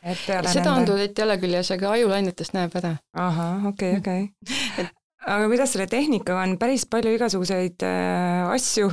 seda 0.00 0.42
nende... 0.46 0.70
andurit 0.70 1.18
ei 1.18 1.26
ole 1.26 1.36
küljes, 1.42 1.70
aga 1.74 1.94
ajulainetest 1.96 2.56
näeb 2.56 2.74
ära. 2.80 2.96
ahah, 3.14 3.68
okei 3.70 3.98
okay,, 3.98 4.26
okei 4.32 4.56
okay. 4.72 4.90
Aga 5.26 5.48
kuidas 5.50 5.74
selle 5.74 5.86
tehnikaga 5.90 6.44
on, 6.46 6.56
päris 6.60 6.86
palju 6.88 7.12
igasuguseid 7.16 7.84
äh, 7.86 8.48
asju, 8.54 8.90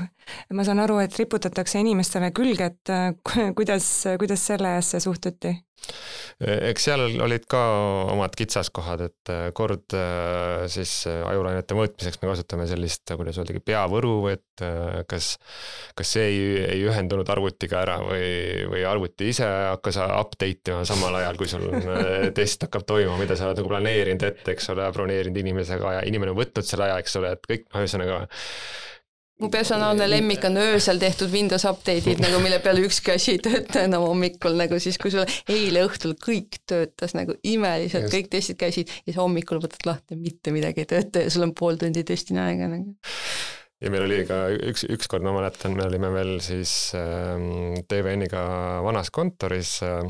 ma 0.54 0.66
saan 0.68 0.82
aru, 0.84 1.00
et 1.04 1.16
riputatakse 1.20 1.80
inimestele 1.84 2.34
külge, 2.36 2.72
et 2.74 2.94
äh, 2.94 3.14
kuidas, 3.58 3.88
kuidas 4.20 4.50
sellesse 4.54 5.04
suhtuti? 5.04 5.56
eks 6.38 6.88
seal 6.88 7.04
olid 7.24 7.46
ka 7.48 7.60
omad 8.12 8.34
kitsaskohad, 8.36 9.04
et 9.08 9.30
äh, 9.32 9.44
kord 9.56 9.94
äh, 9.96 10.66
siis 10.72 10.92
ajulainete 11.08 11.78
mõõtmiseks 11.78 12.20
me 12.20 12.32
kasutame 12.32 12.66
sellist, 12.68 13.14
kuidas 13.14 13.38
öeldagi, 13.40 13.62
peavõru, 13.64 14.16
et 14.34 14.64
kas, 15.08 15.30
kas 15.96 16.12
see 16.18 16.26
ei, 16.26 16.42
ei 16.66 16.82
ühendunud 16.90 17.30
arvutiga 17.30 17.80
ära 17.86 18.00
või, 18.02 18.66
või 18.74 18.84
arvuti 18.90 19.30
ise 19.32 19.46
hakkas 19.46 20.02
update 20.02 20.74
ima 20.74 20.82
samal 20.90 21.16
ajal, 21.22 21.38
kui 21.40 21.50
sul 21.52 21.70
test 22.36 22.66
hakkab 22.66 22.84
toimuma, 22.90 23.22
mida 23.22 23.38
sa 23.38 23.48
oled 23.48 23.62
nagu 23.62 23.72
planeerinud 23.72 24.28
ette, 24.28 24.58
eks 24.58 24.74
ole, 24.74 24.90
broneerinud 24.98 25.40
inimesega 25.46 26.00
ja 26.00 26.04
inimene 26.10 26.34
on 26.34 26.42
võtnud 26.42 26.68
selle 26.68 26.90
aja, 26.90 27.00
eks 27.06 27.20
ole, 27.22 27.36
et 27.38 27.50
kõik, 27.54 27.70
noh, 27.70 27.86
ühesõnaga 27.86 28.24
mu 29.42 29.50
personaalne 29.54 30.08
lemmik 30.10 30.46
on 30.50 30.58
öösel 30.58 31.00
tehtud 31.02 31.32
Windows 31.34 31.66
update'id 31.70 32.22
nagu, 32.24 32.40
mille 32.42 32.58
peal 32.64 32.82
ükski 32.82 33.14
asi 33.14 33.36
ei 33.36 33.42
tööta 33.44 33.84
enam 33.86 34.08
hommikul 34.08 34.58
nagu 34.58 34.80
siis, 34.82 34.98
kui 35.02 35.14
sul 35.14 35.28
eile 35.54 35.84
õhtul 35.86 36.16
kõik 36.22 36.60
töötas 36.70 37.14
nagu 37.18 37.38
imeliselt, 37.46 38.10
kõik 38.14 38.32
testid 38.34 38.58
käisid 38.62 38.90
ja 38.90 39.12
siis 39.12 39.20
hommikul 39.22 39.62
võtad 39.64 39.86
lahti, 39.90 40.18
mitte 40.18 40.54
midagi 40.56 40.84
ei 40.84 40.90
tööta 40.90 41.26
ja 41.26 41.34
sul 41.34 41.46
on 41.46 41.54
pool 41.58 41.78
tundi 41.82 42.04
testini 42.08 42.42
aega 42.42 42.72
nagu. 42.72 42.98
Ja 43.78 43.92
meil 43.94 44.08
oli 44.08 44.24
ka 44.26 44.48
üks, 44.72 44.88
ükskord 44.90 45.22
ma 45.22 45.36
mäletan, 45.36 45.76
me 45.78 45.86
olime 45.86 46.10
veel 46.10 46.40
siis 46.42 46.72
äh, 46.98 47.38
TVN-iga 47.86 48.42
vanas 48.88 49.14
kontoris 49.14 49.78
äh, 49.86 50.02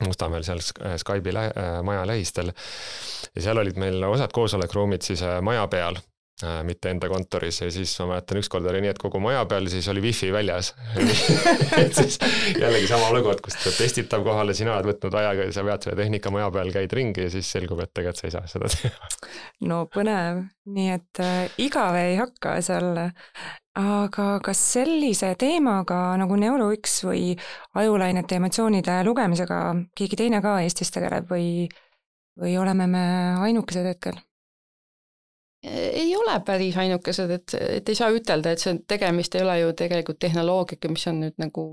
Mustamäel 0.00 0.42
seal 0.42 0.58
Skype'i 0.98 1.34
lä 1.34 1.44
äh, 1.44 1.82
maja 1.84 2.06
lähistel. 2.06 2.50
Ja 3.36 3.42
seal 3.42 3.58
olid 3.60 3.76
meil 3.78 4.02
osad 4.08 4.32
koosolekuruumid 4.32 5.04
siis 5.06 5.22
äh, 5.22 5.38
maja 5.44 5.66
peal. 5.68 5.94
äh, 5.96 6.19
mitte 6.66 6.90
enda 6.92 7.08
kontoris 7.10 7.60
ja 7.60 7.70
siis 7.72 7.92
ma 8.00 8.14
mäletan, 8.14 8.40
ükskord 8.40 8.66
oli 8.70 8.82
nii, 8.84 8.94
et 8.94 9.00
kogu 9.00 9.20
maja 9.22 9.44
peal 9.50 9.68
siis 9.72 9.88
oli 9.92 10.02
wifi 10.04 10.30
väljas 10.32 10.72
et 11.82 11.96
siis 11.96 12.18
jällegi 12.58 12.88
sama 12.90 13.10
lugu, 13.16 13.32
et 13.34 13.42
kust 13.44 13.66
testitav 13.76 14.24
kohale, 14.26 14.54
sina 14.56 14.76
oled 14.76 14.92
võtnud 14.92 15.16
ajaga 15.22 15.48
ja 15.48 15.54
sa 15.56 15.64
vead 15.66 15.86
selle 15.86 15.98
tehnika 16.00 16.32
maja 16.34 16.50
peal, 16.54 16.72
käid 16.74 16.96
ringi 16.96 17.26
ja 17.26 17.32
siis 17.32 17.50
selgub, 17.52 17.82
et 17.84 17.92
tegelikult 17.94 18.22
sa 18.22 18.28
ei 18.28 18.36
saa 18.36 18.46
seda 18.50 18.70
teha. 18.74 19.10
no 19.70 19.82
põnev, 19.92 20.44
nii 20.70 20.94
et 20.96 21.24
äh, 21.24 21.60
igav 21.62 21.98
ei 22.00 22.16
hakka 22.20 22.58
seal 22.64 22.94
aga 23.78 24.26
kas 24.44 24.60
sellise 24.74 25.34
teemaga 25.38 26.16
nagu 26.20 26.36
neuro-X 26.38 27.04
või 27.06 27.36
ajulainete 27.78 28.40
emotsioonide 28.40 29.00
lugemisega 29.06 29.60
keegi 29.96 30.18
teine 30.18 30.40
ka 30.42 30.58
Eestis 30.64 30.90
tegeleb 30.94 31.30
või, 31.30 31.68
või 32.40 32.56
oleme 32.58 32.88
me 32.90 33.04
ainukesed 33.46 33.86
hetkel? 33.92 34.18
Ei 35.62 36.16
ole 36.16 36.40
päris 36.46 36.76
ainukesed, 36.80 37.30
et, 37.30 37.54
et 37.60 37.88
ei 37.88 37.98
saa 37.98 38.10
ütelda, 38.14 38.54
et 38.54 38.62
see 38.62 38.78
tegemist 38.88 39.34
ei 39.36 39.44
ole 39.44 39.58
ju 39.60 39.72
tegelikult 39.76 40.20
tehnoloogiaga, 40.22 40.92
mis 40.92 41.06
on 41.10 41.20
nüüd 41.26 41.36
nagu 41.42 41.64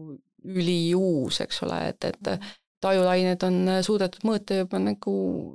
üliuus, 0.48 1.42
eks 1.44 1.62
ole, 1.64 1.78
et, 1.92 2.10
et 2.10 2.50
tajulained 2.84 3.44
on 3.48 3.62
suudetud 3.84 4.26
mõõta 4.28 4.60
juba 4.60 4.80
nagu 4.82 5.14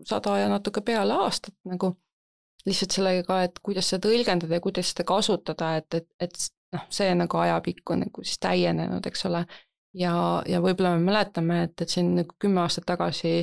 sada 0.09 0.39
ja 0.41 0.49
natuke 0.51 0.83
peale 0.85 1.15
aastat 1.25 1.55
nagu 1.69 1.95
lihtsalt 2.67 2.95
sellega, 2.95 3.43
et 3.47 3.59
kuidas 3.63 3.89
seda 3.91 4.07
tõlgendada 4.07 4.59
ja 4.59 4.63
kuidas 4.63 4.93
seda 4.93 5.07
kasutada, 5.07 5.75
et, 5.81 5.99
et, 5.99 6.09
et 6.23 6.39
noh, 6.77 6.87
see 6.95 7.11
nagu 7.19 7.43
ajapikku 7.43 7.97
nagu 7.99 8.25
siis 8.25 8.39
täienenud, 8.43 9.07
eks 9.07 9.27
ole. 9.31 9.45
ja, 9.99 10.15
ja 10.49 10.61
võib-olla 10.65 10.95
me 10.97 11.11
mäletame, 11.11 11.63
et, 11.67 11.75
et 11.83 11.91
siin 11.91 12.15
nagu 12.21 12.37
kümme 12.41 12.63
aastat 12.63 12.87
tagasi 12.89 13.43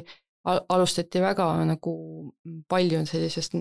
al 0.49 0.63
alustati 0.71 1.21
väga 1.21 1.49
nagu 1.67 1.93
palju 2.71 3.03
sellisest 3.05 3.59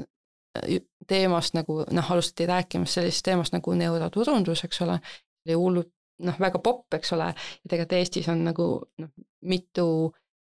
teemast 1.08 1.54
nagu 1.56 1.82
noh, 1.90 2.10
alustati 2.12 2.46
rääkimas 2.46 2.94
sellisest 2.98 3.24
teemast 3.24 3.54
nagu 3.56 3.74
neuroturundus, 3.74 4.64
eks 4.64 4.82
ole, 4.86 4.98
oli 5.46 5.56
hullult 5.56 5.92
noh, 6.24 6.38
väga 6.40 6.60
popp, 6.62 6.94
eks 6.98 7.12
ole, 7.16 7.28
ja 7.32 7.68
tegelikult 7.70 7.98
Eestis 7.98 8.28
on 8.32 8.42
nagu 8.46 8.68
noh, 8.98 9.12
mitu 9.48 9.88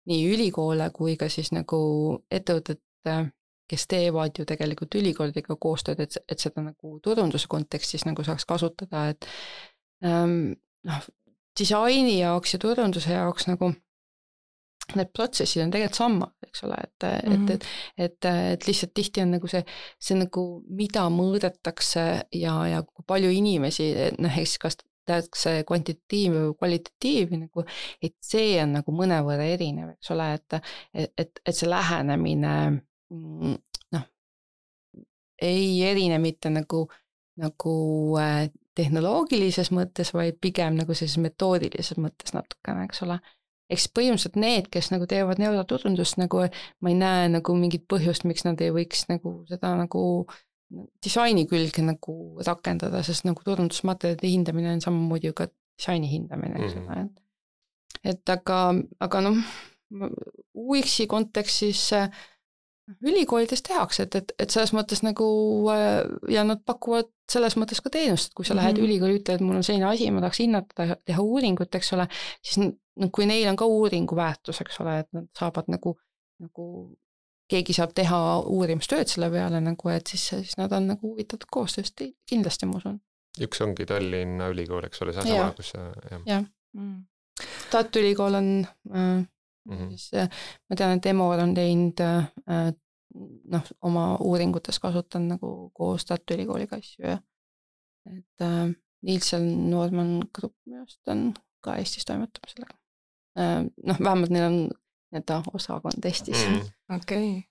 nii 0.10 0.28
ülikoole 0.34 0.90
kui 0.94 1.16
ka 1.18 1.30
siis 1.34 1.52
nagu 1.56 1.80
ettevõtete 2.32 3.16
kes 3.68 3.88
teevad 3.90 4.38
ju 4.38 4.46
tegelikult 4.46 4.96
ülikoolidega 5.00 5.58
koostööd, 5.62 6.04
et, 6.06 6.18
et 6.30 6.42
seda 6.42 6.62
nagu 6.62 7.00
turunduse 7.04 7.50
kontekstis 7.50 8.06
nagu 8.06 8.24
saaks 8.26 8.46
kasutada, 8.46 9.08
et 9.10 9.26
ähm, 10.06 10.54
noh, 10.86 11.08
disaini 11.60 12.20
jaoks 12.20 12.54
ja 12.54 12.60
turunduse 12.62 13.14
jaoks 13.14 13.50
nagu 13.50 13.72
need 14.96 15.12
protsessid 15.16 15.64
on 15.66 15.74
tegelikult 15.74 15.98
samad, 15.98 16.34
eks 16.46 16.64
ole, 16.68 16.80
et 16.84 17.06
mm, 17.08 17.36
-hmm. 17.36 17.52
et, 17.52 17.68
et, 17.98 18.10
et, 18.10 18.32
et 18.54 18.68
lihtsalt 18.68 18.94
tihti 18.94 19.24
on 19.26 19.32
nagu 19.38 19.50
see, 19.52 19.64
see 20.00 20.18
nagu, 20.20 20.48
mida 20.70 21.08
mõõdetakse 21.10 22.06
ja, 22.32 22.58
ja 22.70 22.84
kui 22.84 23.08
palju 23.08 23.32
inimesi, 23.34 23.92
noh, 24.20 24.38
eks 24.42 24.58
kas 24.62 24.78
tehakse 25.06 25.64
kvantitatiivi 25.68 26.48
või 26.48 26.58
kvalitatiivi 26.58 27.38
nagu, 27.38 27.66
et 28.02 28.16
see 28.26 28.58
on 28.64 28.78
nagu 28.80 28.94
mõnevõrra 28.94 29.46
erinev, 29.54 29.92
eks 29.94 30.12
ole, 30.16 30.34
et, 30.34 30.60
et, 30.94 31.12
et, 31.18 31.42
et 31.46 31.56
see 31.56 31.70
lähenemine 31.70 32.56
Mm, 33.14 33.56
noh, 33.94 34.06
ei 35.42 35.84
erine 35.86 36.18
mitte 36.20 36.50
nagu, 36.50 36.86
nagu 37.42 37.74
äh, 38.20 38.48
tehnoloogilises 38.76 39.70
mõttes, 39.76 40.12
vaid 40.16 40.40
pigem 40.42 40.80
nagu 40.80 40.96
sellises 40.98 41.22
metoodilises 41.22 42.00
mõttes 42.02 42.34
natukene, 42.36 42.88
eks 42.88 43.04
ole. 43.06 43.20
Eks 43.70 43.88
põhimõtteliselt 43.98 44.40
need, 44.42 44.70
kes 44.74 44.92
nagu 44.94 45.08
teevad 45.10 45.42
neuroturundust 45.42 46.20
nagu, 46.22 46.46
ma 46.82 46.92
ei 46.92 46.98
näe 47.00 47.30
nagu 47.34 47.56
mingit 47.58 47.88
põhjust, 47.92 48.28
miks 48.30 48.46
nad 48.46 48.62
ei 48.62 48.74
võiks 48.76 49.08
nagu 49.10 49.40
seda 49.50 49.74
nagu 49.80 50.02
disaini 51.06 51.46
külge 51.50 51.84
nagu 51.86 52.16
rakendada, 52.46 53.04
sest 53.06 53.26
nagu 53.28 53.42
turundusmaterjalide 53.46 54.32
hindamine 54.32 54.74
on 54.74 54.84
samamoodi 54.84 55.32
ju 55.32 55.38
ka 55.38 55.48
disaini 55.50 56.10
hindamine, 56.12 56.62
eks 56.62 56.78
ole 56.78 56.86
-hmm. 56.86 57.06
et 57.06 57.26
et 58.06 58.30
aga, 58.30 58.60
aga 59.00 59.22
noh, 59.22 59.38
UX-i 60.54 61.08
kontekstis 61.08 61.94
äh, 61.94 62.10
ülikoolides 63.02 63.64
tehakse, 63.66 64.06
et, 64.06 64.16
et, 64.16 64.34
et 64.40 64.54
selles 64.54 64.74
mõttes 64.78 65.02
nagu 65.06 65.26
äh, 65.74 66.06
ja 66.30 66.44
nad 66.46 66.62
pakuvad 66.66 67.10
selles 67.32 67.58
mõttes 67.58 67.82
ka 67.82 67.90
teenust, 67.90 68.30
et 68.30 68.38
kui 68.38 68.46
sa 68.46 68.54
mm 68.54 68.60
-hmm. 68.60 68.64
lähed 68.64 68.78
ülikooli, 68.78 69.20
ütled, 69.20 69.42
mul 69.42 69.56
on 69.56 69.64
selline 69.64 69.86
asi, 69.90 70.12
ma 70.12 70.22
tahaks 70.22 70.40
hinnata, 70.40 70.98
teha 71.06 71.22
uuringut, 71.22 71.76
eks 71.76 71.94
ole, 71.94 72.08
siis 72.42 72.58
no 73.00 73.10
kui 73.14 73.26
neil 73.30 73.48
on 73.52 73.58
ka 73.60 73.68
uuringu 73.70 74.16
väärtus, 74.16 74.62
eks 74.64 74.80
ole, 74.84 75.00
et 75.04 75.10
nad 75.16 75.28
saavad 75.38 75.68
nagu, 75.72 75.96
nagu 76.44 76.68
keegi 77.52 77.76
saab 77.78 77.94
teha 77.98 78.20
uurimustööd 78.52 79.12
selle 79.12 79.30
peale 79.34 79.60
nagu, 79.62 79.90
et 79.94 80.08
siis, 80.08 80.24
siis 80.34 80.56
nad 80.58 80.74
on 80.74 80.88
nagu 80.94 81.12
huvitatud 81.12 81.50
koostööst, 81.52 82.02
kindlasti 82.30 82.70
ma 82.70 82.80
usun. 82.80 83.02
üks 83.42 83.62
ongi 83.62 83.86
Tallinna 83.86 84.48
Ülikool, 84.54 84.88
eks 84.88 85.04
ole, 85.04 85.14
seesama, 85.14 85.52
kus 85.58 85.76
sa, 85.76 85.92
jah. 86.12 86.26
jah 86.26 86.48
mm., 86.74 87.04
Tartu 87.72 88.00
Ülikool 88.00 88.38
on 88.40 88.50
äh, 88.96 89.26
Mm 89.66 89.78
-hmm. 89.78 89.90
siis 89.90 90.14
äh, 90.14 90.30
ma 90.70 90.76
tean, 90.76 90.98
et 90.98 91.06
Emor 91.06 91.40
on 91.40 91.54
teinud 91.54 92.00
äh, 92.00 92.74
noh, 93.44 93.62
oma 93.82 94.16
uuringutes 94.16 94.80
kasutanud 94.80 95.28
nagu 95.28 95.72
koos 95.74 96.06
Tartu 96.06 96.34
Ülikooliga 96.34 96.78
asju 96.78 97.06
ja 97.06 97.18
et 98.18 98.42
äh, 98.42 98.76
Nielsen 99.02 99.70
Norman 99.70 100.22
Grupp 100.34 100.56
minu 100.66 100.82
arust 100.82 101.08
on 101.08 101.34
ka 101.62 101.76
Eestis 101.76 102.06
toimetab 102.06 102.50
sellega. 102.50 102.78
Noh, 103.36 104.00
vähemalt 104.00 104.32
neil 104.32 104.48
on 104.48 104.56
nii-öelda 104.66 105.42
osakond 105.54 106.06
Eestis. 106.08 106.46
Mm.. 106.48 106.72
okei. 106.96 107.30
Okay. 107.32 107.44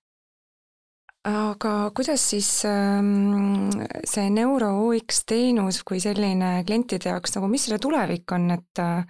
aga 1.29 1.75
kuidas 1.97 2.25
siis 2.35 2.49
ähm, 2.69 3.71
see 4.09 4.31
Neuro 4.33 4.71
UX 4.87 5.25
teenus 5.29 5.83
kui 5.85 6.01
selline 6.01 6.57
klientide 6.67 7.13
jaoks 7.13 7.37
nagu, 7.37 7.49
mis 7.53 7.69
selle 7.69 7.81
tulevik 7.81 8.33
on, 8.37 8.51
et 8.57 8.83
äh, 8.83 9.05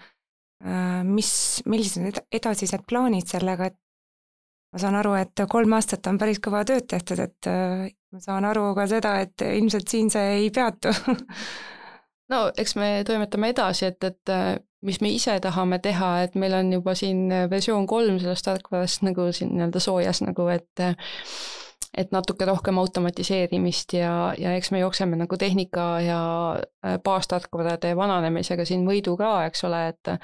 Äh, 0.65 1.03
mis, 1.05 1.61
millised 1.69 2.23
edasised 2.33 2.87
plaanid 2.89 3.29
sellega, 3.29 3.69
et 3.69 3.77
ma 4.73 4.81
saan 4.81 4.97
aru, 4.97 5.13
et 5.21 5.45
kolm 5.51 5.75
aastat 5.77 6.07
on 6.09 6.17
päris 6.21 6.41
kõva 6.43 6.63
tööd 6.65 6.87
tehtud, 6.89 7.21
et 7.21 7.49
äh, 7.51 7.91
ma 8.15 8.23
saan 8.23 8.47
aru 8.49 8.71
ka 8.79 8.87
seda, 8.89 9.19
et 9.27 9.45
ilmselt 9.45 9.93
siin 9.93 10.09
see 10.15 10.39
ei 10.39 10.49
peatu 10.55 10.95
no 12.33 12.45
eks 12.57 12.77
me 12.81 12.93
toimetame 13.07 13.53
edasi, 13.55 13.91
et, 13.93 14.05
et 14.05 14.33
äh, 14.33 14.55
mis 14.85 15.01
me 15.01 15.11
ise 15.15 15.37
tahame 15.41 15.79
teha, 15.85 16.13
et 16.27 16.39
meil 16.39 16.55
on 16.57 16.73
juba 16.73 16.95
siin 16.99 17.27
versioon 17.51 17.87
kolm 17.89 18.21
sellest 18.21 18.47
tarkvarast 18.49 19.05
nagu 19.07 19.31
siin 19.33 19.55
nii-öelda 19.57 19.83
soojas 19.83 20.25
nagu, 20.25 20.49
et 20.53 20.87
et 21.95 22.11
natuke 22.11 22.47
rohkem 22.49 22.79
automatiseerimist 22.83 23.95
ja, 23.95 24.15
ja 24.39 24.55
eks 24.59 24.73
me 24.75 24.81
jookseme 24.81 25.19
nagu 25.19 25.37
tehnika 25.39 25.85
ja 26.03 26.21
äh, 26.59 26.97
baastarkvarade 27.05 27.95
vananemisega 27.97 28.67
siin 28.67 28.87
võidu 28.89 29.15
ka, 29.21 29.37
eks 29.49 29.65
ole, 29.69 29.85
et, 29.93 30.17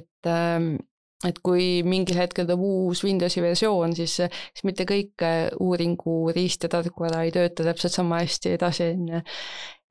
et 0.00 0.30
ähm, 0.30 0.74
et 1.22 1.38
kui 1.38 1.66
mingil 1.86 2.18
hetkel 2.18 2.48
tuleb 2.48 2.64
uus 2.66 3.04
Windowsi 3.06 3.42
versioon, 3.44 3.94
siis, 3.94 4.16
siis 4.18 4.64
mitte 4.66 4.86
kõik 4.88 5.22
äh, 5.22 5.52
uuringuriist 5.62 6.66
ja 6.66 6.72
tarkvara 6.72 7.22
ei 7.26 7.30
tööta 7.34 7.66
täpselt 7.68 7.94
sama 7.94 8.22
hästi 8.24 8.56
edasi, 8.56 8.90
on 8.96 9.12
ju. 9.14 9.22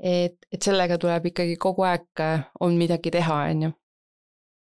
Et, 0.02 0.38
et 0.52 0.64
sellega 0.66 0.98
tuleb 1.02 1.30
ikkagi 1.30 1.60
kogu 1.62 1.86
aeg, 1.86 2.08
äh, 2.24 2.44
on 2.66 2.78
midagi 2.80 3.14
teha, 3.14 3.38
on 3.52 3.68
ju 3.68 3.72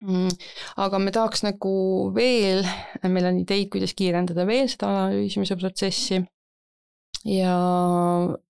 mm, 0.07 0.35
aga 0.85 1.01
me 1.03 1.15
tahaks 1.15 1.45
nagu 1.47 1.75
veel, 2.17 2.67
meil 3.07 3.31
on 3.31 3.41
ideid, 3.45 3.71
kuidas 3.73 3.95
kiirendada 3.99 4.47
veel 4.49 4.69
seda 4.73 4.91
analüüsimise 4.91 5.57
protsessi. 5.61 6.23
Ja, 7.29 7.55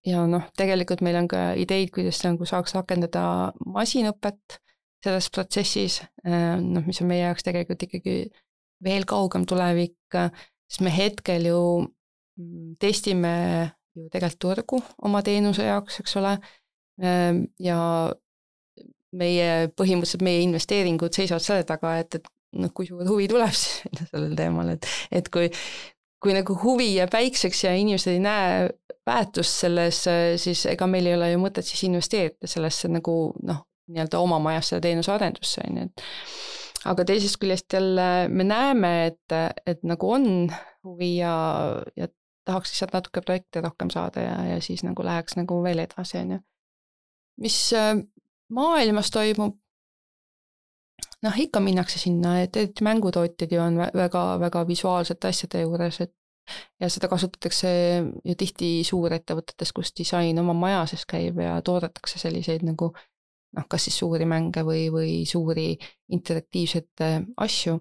ja 0.06 0.24
noh, 0.30 0.44
tegelikult 0.58 1.00
meil 1.02 1.18
on 1.18 1.26
ka 1.30 1.50
ideid, 1.58 1.90
kuidas 1.94 2.20
nagu 2.22 2.46
saaks 2.46 2.76
rakendada 2.76 3.50
masinõpet 3.66 4.60
selles 5.02 5.26
protsessis, 5.34 5.98
äh, 6.26 6.54
noh, 6.62 6.84
mis 6.86 7.00
on 7.02 7.10
meie 7.10 7.24
jaoks 7.24 7.44
tegelikult 7.46 7.88
ikkagi 7.88 8.16
veel 8.84 9.04
kaugem 9.08 9.44
tulevik, 9.48 9.98
sest 10.70 10.84
me 10.86 10.92
hetkel 10.94 11.48
ju 11.50 11.60
mm, 11.82 12.78
testime 12.80 13.34
ju 13.96 14.06
tegelikult 14.12 14.40
turgu 14.40 14.80
oma 15.08 15.22
teenuse 15.26 15.66
jaoks, 15.66 15.98
eks 16.04 16.16
ole, 16.20 16.36
ja 17.00 17.78
meie, 19.16 19.48
põhimõtteliselt 19.78 20.24
meie 20.26 20.42
investeeringud 20.46 21.16
seisavad 21.16 21.44
selle 21.44 21.64
taga, 21.68 21.96
et, 22.02 22.20
et 22.20 22.28
noh, 22.60 22.72
kui 22.74 22.88
suur 22.88 23.06
huvi 23.08 23.28
tuleb 23.30 23.54
siis 23.56 24.10
sellel 24.10 24.36
teemal, 24.38 24.74
et, 24.76 24.86
et 25.20 25.30
kui, 25.32 25.50
kui 26.22 26.36
nagu 26.36 26.56
huvi 26.62 26.92
jääb 26.96 27.12
väikseks 27.14 27.64
ja 27.66 27.74
inimesed 27.78 28.14
ei 28.14 28.22
näe 28.24 28.68
väärtust 29.06 29.64
selles, 29.64 30.04
siis 30.42 30.66
ega 30.70 30.86
meil 30.90 31.08
ei 31.08 31.16
ole 31.16 31.32
ju 31.32 31.42
mõtet 31.42 31.66
siis 31.66 31.82
investeerida 31.88 32.50
sellesse 32.50 32.90
nagu 32.92 33.16
noh, 33.46 33.64
nii-öelda 33.90 34.20
oma 34.22 34.38
majasse 34.42 34.78
teenusearendusse, 34.84 35.64
on 35.66 35.80
ju, 35.80 35.88
et 35.88 36.88
aga 36.90 37.04
teisest 37.08 37.40
küljest 37.40 37.72
jälle 37.74 38.28
me 38.28 38.46
näeme, 38.46 38.92
et, 39.10 39.38
et 39.66 39.82
nagu 39.86 40.12
on 40.14 40.26
huvi 40.86 41.16
ja, 41.18 41.34
ja 41.96 42.08
tahaks 42.48 42.72
lihtsalt 42.72 42.94
natuke 42.96 43.22
projekte 43.24 43.60
rohkem 43.64 43.90
saada 43.92 44.24
ja, 44.24 44.36
ja 44.54 44.60
siis 44.64 44.84
nagu 44.86 45.04
läheks 45.04 45.36
nagu 45.40 45.60
veel 45.64 45.82
edasi, 45.84 46.18
on 46.22 46.36
ju. 46.36 46.40
Mis 47.40 47.58
äh, 47.76 47.96
maailmas 48.50 49.10
toimub, 49.10 49.56
noh, 51.22 51.36
ikka 51.36 51.60
minnakse 51.60 51.98
sinna, 51.98 52.38
et 52.42 52.56
eriti 52.56 52.84
mängutootjad 52.84 53.52
ju 53.52 53.60
on 53.60 53.78
väga-väga 53.78 54.64
visuaalsete 54.68 55.28
asjade 55.28 55.62
juures, 55.64 56.00
et 56.00 56.14
ja 56.80 56.88
seda 56.90 57.08
kasutatakse 57.10 57.70
ju 58.24 58.34
tihti 58.38 58.70
suurettevõtetes, 58.86 59.72
kus 59.76 59.92
disain 59.96 60.38
oma 60.42 60.54
maja 60.56 60.82
sees 60.90 61.06
käib 61.08 61.38
ja 61.42 61.60
toodetakse 61.62 62.18
selliseid 62.18 62.64
nagu 62.66 62.90
noh, 62.90 63.66
kas 63.68 63.86
siis 63.86 63.98
suuri 64.00 64.26
mänge 64.28 64.64
või, 64.66 64.86
või 64.92 65.12
suuri 65.28 65.74
interaktiivseid 66.14 67.04
asju. 67.44 67.80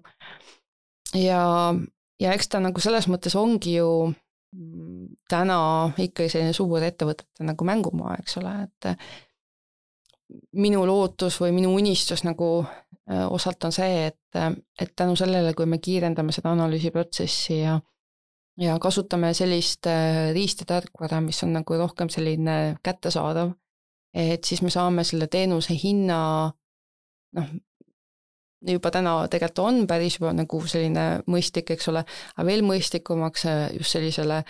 ja, 1.18 1.42
ja 2.20 2.34
eks 2.36 2.52
ta 2.52 2.60
nagu 2.62 2.82
selles 2.82 3.08
mõttes 3.10 3.36
ongi 3.38 3.76
ju 3.78 3.90
mm, 4.10 5.06
täna 5.30 5.60
ikkagi 5.96 6.30
selline 6.32 6.54
suurettevõtete 6.56 7.46
nagu 7.48 7.66
mängumaa, 7.66 8.18
eks 8.22 8.38
ole, 8.42 8.54
et 8.68 8.92
minu 10.52 10.84
lootus 10.86 11.40
või 11.40 11.54
minu 11.56 11.74
unistus 11.74 12.24
nagu 12.26 12.64
osalt 13.10 13.64
on 13.66 13.72
see, 13.74 14.06
et, 14.06 14.38
et 14.78 14.92
tänu 14.96 15.16
sellele, 15.18 15.54
kui 15.58 15.66
me 15.66 15.80
kiirendame 15.82 16.32
seda 16.32 16.52
analüüsiprotsessi 16.54 17.56
ja 17.62 17.80
ja 18.60 18.74
kasutame 18.78 19.32
sellist 19.34 19.86
riistatarkvara, 20.34 21.20
mis 21.24 21.38
on 21.46 21.54
nagu 21.56 21.76
rohkem 21.80 22.10
selline 22.12 22.76
kättesaadav, 22.84 23.54
et 24.14 24.44
siis 24.44 24.60
me 24.62 24.70
saame 24.70 25.04
selle 25.06 25.30
teenuse 25.32 25.74
hinna 25.82 26.20
noh, 27.38 27.50
juba 28.68 28.90
täna 28.92 29.14
tegelikult 29.30 29.64
on 29.64 29.86
päris 29.88 30.18
juba 30.18 30.32
nagu 30.36 30.60
selline 30.68 31.06
mõistlik, 31.30 31.72
eks 31.74 31.88
ole, 31.92 32.04
aga 32.36 32.46
veel 32.46 32.64
mõistlikumaks 32.66 33.46
äh, 33.48 33.62
just 33.78 33.96
sellisele 33.96 34.42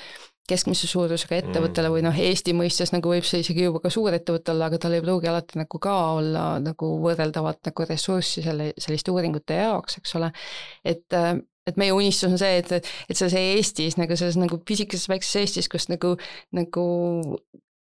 keskmise 0.48 0.88
suurusega 0.90 1.38
ettevõttele 1.40 1.90
või 1.92 2.03
noh, 2.05 2.16
Eesti 2.16 2.55
mõistes 2.57 2.92
nagu 2.94 3.12
võib 3.12 3.26
see 3.26 3.42
isegi 3.44 3.66
juba 3.66 3.83
ka 3.85 3.92
suurettevõte 3.92 4.55
olla, 4.55 4.70
aga 4.70 4.81
tal 4.83 4.96
ei 4.96 5.05
pruugi 5.05 5.31
alati 5.31 5.61
nagu 5.61 5.81
ka 5.83 5.96
olla 6.16 6.44
nagu 6.62 6.90
võrreldavat 7.05 7.70
nagu 7.70 7.87
ressurssi 7.87 8.44
selle, 8.46 8.72
selliste 8.81 9.14
uuringute 9.14 9.61
jaoks, 9.61 10.00
eks 10.00 10.16
ole. 10.18 10.33
et, 10.85 11.07
äh, 11.14 11.35
et 11.70 11.81
meie 11.81 11.94
unistus 11.94 12.31
on 12.31 12.38
see, 12.40 12.62
et, 12.62 12.92
et 13.09 13.16
selles 13.16 13.37
Eestis 13.38 13.98
nagu 14.00 14.16
selles 14.18 14.38
nagu 14.40 14.59
pisikeses 14.66 15.09
väikses 15.12 15.42
Eestis, 15.44 15.70
kus 15.70 15.90
nagu, 15.92 16.16
nagu 16.57 16.87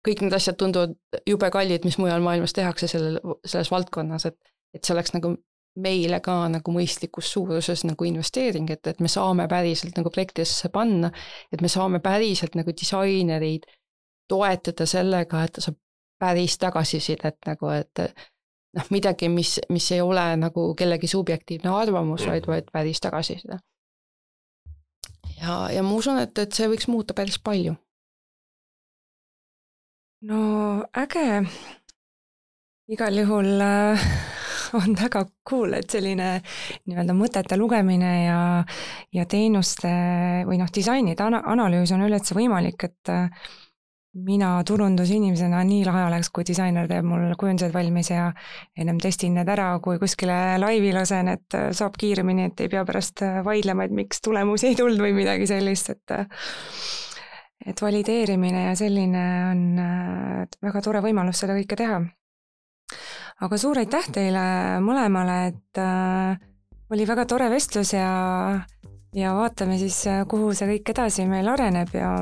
kõik 0.06 0.24
need 0.24 0.36
asjad 0.36 0.56
tunduvad 0.60 0.96
jube 1.28 1.50
kallid, 1.52 1.84
mis 1.84 1.98
mujal 2.00 2.24
maailmas 2.24 2.56
tehakse 2.56 2.88
sellel, 2.90 3.20
selles 3.44 3.70
valdkonnas, 3.72 4.26
et, 4.30 4.38
et 4.76 4.84
see 4.84 4.94
oleks 4.96 5.14
nagu 5.16 5.36
meile 5.76 6.20
ka 6.20 6.34
nagu 6.50 6.72
mõistlikus 6.74 7.30
suuruses 7.32 7.84
nagu 7.86 8.04
investeering, 8.04 8.70
et, 8.70 8.86
et 8.86 9.00
me 9.00 9.08
saame 9.08 9.46
päriselt 9.48 9.96
nagu 9.98 10.10
projektidesse 10.10 10.68
panna, 10.74 11.12
et 11.52 11.62
me 11.62 11.68
saame 11.70 12.00
päriselt 12.02 12.58
nagu 12.58 12.74
disainereid 12.74 13.68
toetada 14.28 14.86
sellega, 14.86 15.44
et 15.44 15.56
ta 15.56 15.64
saab 15.64 15.78
päris 16.20 16.58
tagasisidet 16.60 17.38
nagu, 17.46 17.70
et 17.72 18.02
noh, 18.76 18.88
midagi, 18.92 19.30
mis, 19.32 19.56
mis 19.72 19.90
ei 19.94 20.02
ole 20.04 20.24
nagu 20.36 20.72
kellegi 20.76 21.08
subjektiivne 21.08 21.70
arvamus, 21.72 22.26
vaid, 22.28 22.46
vaid 22.50 22.68
päris 22.72 23.00
tagasiside. 23.00 23.60
ja, 25.40 25.54
ja 25.72 25.82
ma 25.82 25.94
usun, 25.96 26.18
et, 26.18 26.38
et 26.38 26.52
see 26.52 26.68
võiks 26.68 26.90
muuta 26.90 27.16
päris 27.16 27.38
palju 27.38 27.76
no 30.22 30.40
äge. 30.92 31.46
igal 32.90 33.22
juhul 33.22 33.60
äh, 33.64 34.04
on 34.80 34.94
väga 34.98 35.24
cool, 35.48 35.74
et 35.78 35.90
selline 35.90 36.36
nii-öelda 36.88 37.16
mõtete 37.16 37.58
lugemine 37.58 38.12
ja, 38.24 38.42
ja 39.14 39.26
teenuste 39.30 39.90
või 40.48 40.60
noh, 40.60 40.70
disainide 40.74 41.26
ana-, 41.26 41.42
analüüs 41.52 41.92
on 41.96 42.06
üldse 42.06 42.36
võimalik, 42.38 42.86
et 42.88 43.12
äh, 43.12 43.50
mina 44.26 44.52
turundusinimesena 44.66 45.62
nii 45.66 45.84
lahe 45.86 46.06
oleks, 46.08 46.32
kui 46.34 46.46
disainer 46.46 46.88
teeb 46.90 47.06
mul 47.06 47.28
kujundused 47.38 47.74
valmis 47.74 48.10
ja 48.10 48.30
ennem 48.78 48.98
testin 49.02 49.36
need 49.38 49.50
ära, 49.50 49.72
kui 49.82 50.00
kuskile 50.02 50.58
laivi 50.62 50.94
lasen, 50.96 51.30
et 51.36 51.58
äh, 51.58 51.70
saab 51.76 51.98
kiiremini, 52.00 52.50
et 52.50 52.64
ei 52.64 52.72
pea 52.72 52.86
pärast 52.88 53.22
vaidlema, 53.46 53.86
et 53.86 53.94
miks 53.94 54.22
tulemusi 54.24 54.72
ei 54.72 54.78
tulnud 54.78 55.02
või 55.02 55.14
midagi 55.22 55.50
sellist, 55.50 55.94
et 55.94 56.18
et 57.66 57.82
valideerimine 57.82 58.64
ja 58.70 58.76
selline 58.78 59.24
on 59.50 59.60
äh, 59.84 60.46
väga 60.64 60.80
tore 60.84 61.02
võimalus 61.04 61.42
seda 61.42 61.56
kõike 61.58 61.76
teha. 61.76 62.00
Aga 63.40 63.58
suur 63.60 63.80
aitäh 63.80 64.10
teile 64.14 64.44
mõlemale, 64.84 65.36
et 65.52 65.80
äh, 65.80 66.40
oli 66.90 67.06
väga 67.08 67.26
tore 67.30 67.50
vestlus 67.52 67.94
ja, 67.94 68.10
ja 69.16 69.34
vaatame 69.36 69.78
siis, 69.80 70.02
äh, 70.10 70.24
kuhu 70.28 70.52
see 70.56 70.68
kõik 70.74 70.94
edasi 70.94 71.28
meil 71.30 71.48
areneb 71.52 71.94
ja 71.96 72.14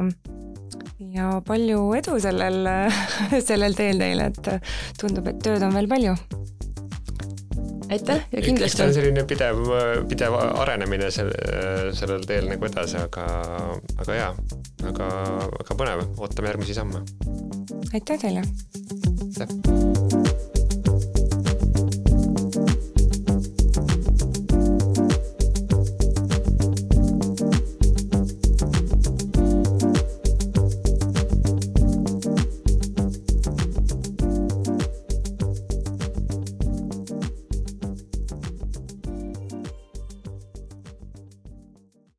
ja 1.09 1.39
palju 1.47 1.81
edu 1.99 2.19
sellel, 2.23 2.67
sellel 3.49 3.75
teel 3.79 4.03
teile, 4.03 4.31
et 4.33 4.53
tundub, 5.01 5.31
et 5.31 5.43
tööd 5.43 5.65
on 5.67 5.75
veel 5.75 5.91
palju 5.91 6.15
aitäh 7.91 8.21
ja 8.33 8.43
kindlasti. 8.43 8.77
see 8.77 8.87
on 8.87 8.95
selline 8.95 9.25
pidev, 9.25 9.63
pidev 10.09 10.37
arenemine 10.37 11.11
sel, 11.15 11.33
sellel 11.97 12.27
teel 12.29 12.49
nagu 12.51 12.69
edasi, 12.69 13.01
aga, 13.01 13.27
aga 13.97 14.21
jaa, 14.21 14.31
väga, 14.85 15.11
väga 15.57 15.81
põnev, 15.83 16.07
ootame 16.19 16.53
järgmisi 16.53 16.77
samme. 16.79 17.05
aitäh 17.93 18.21
teile. 18.21 18.45
aitäh. 19.41 20.18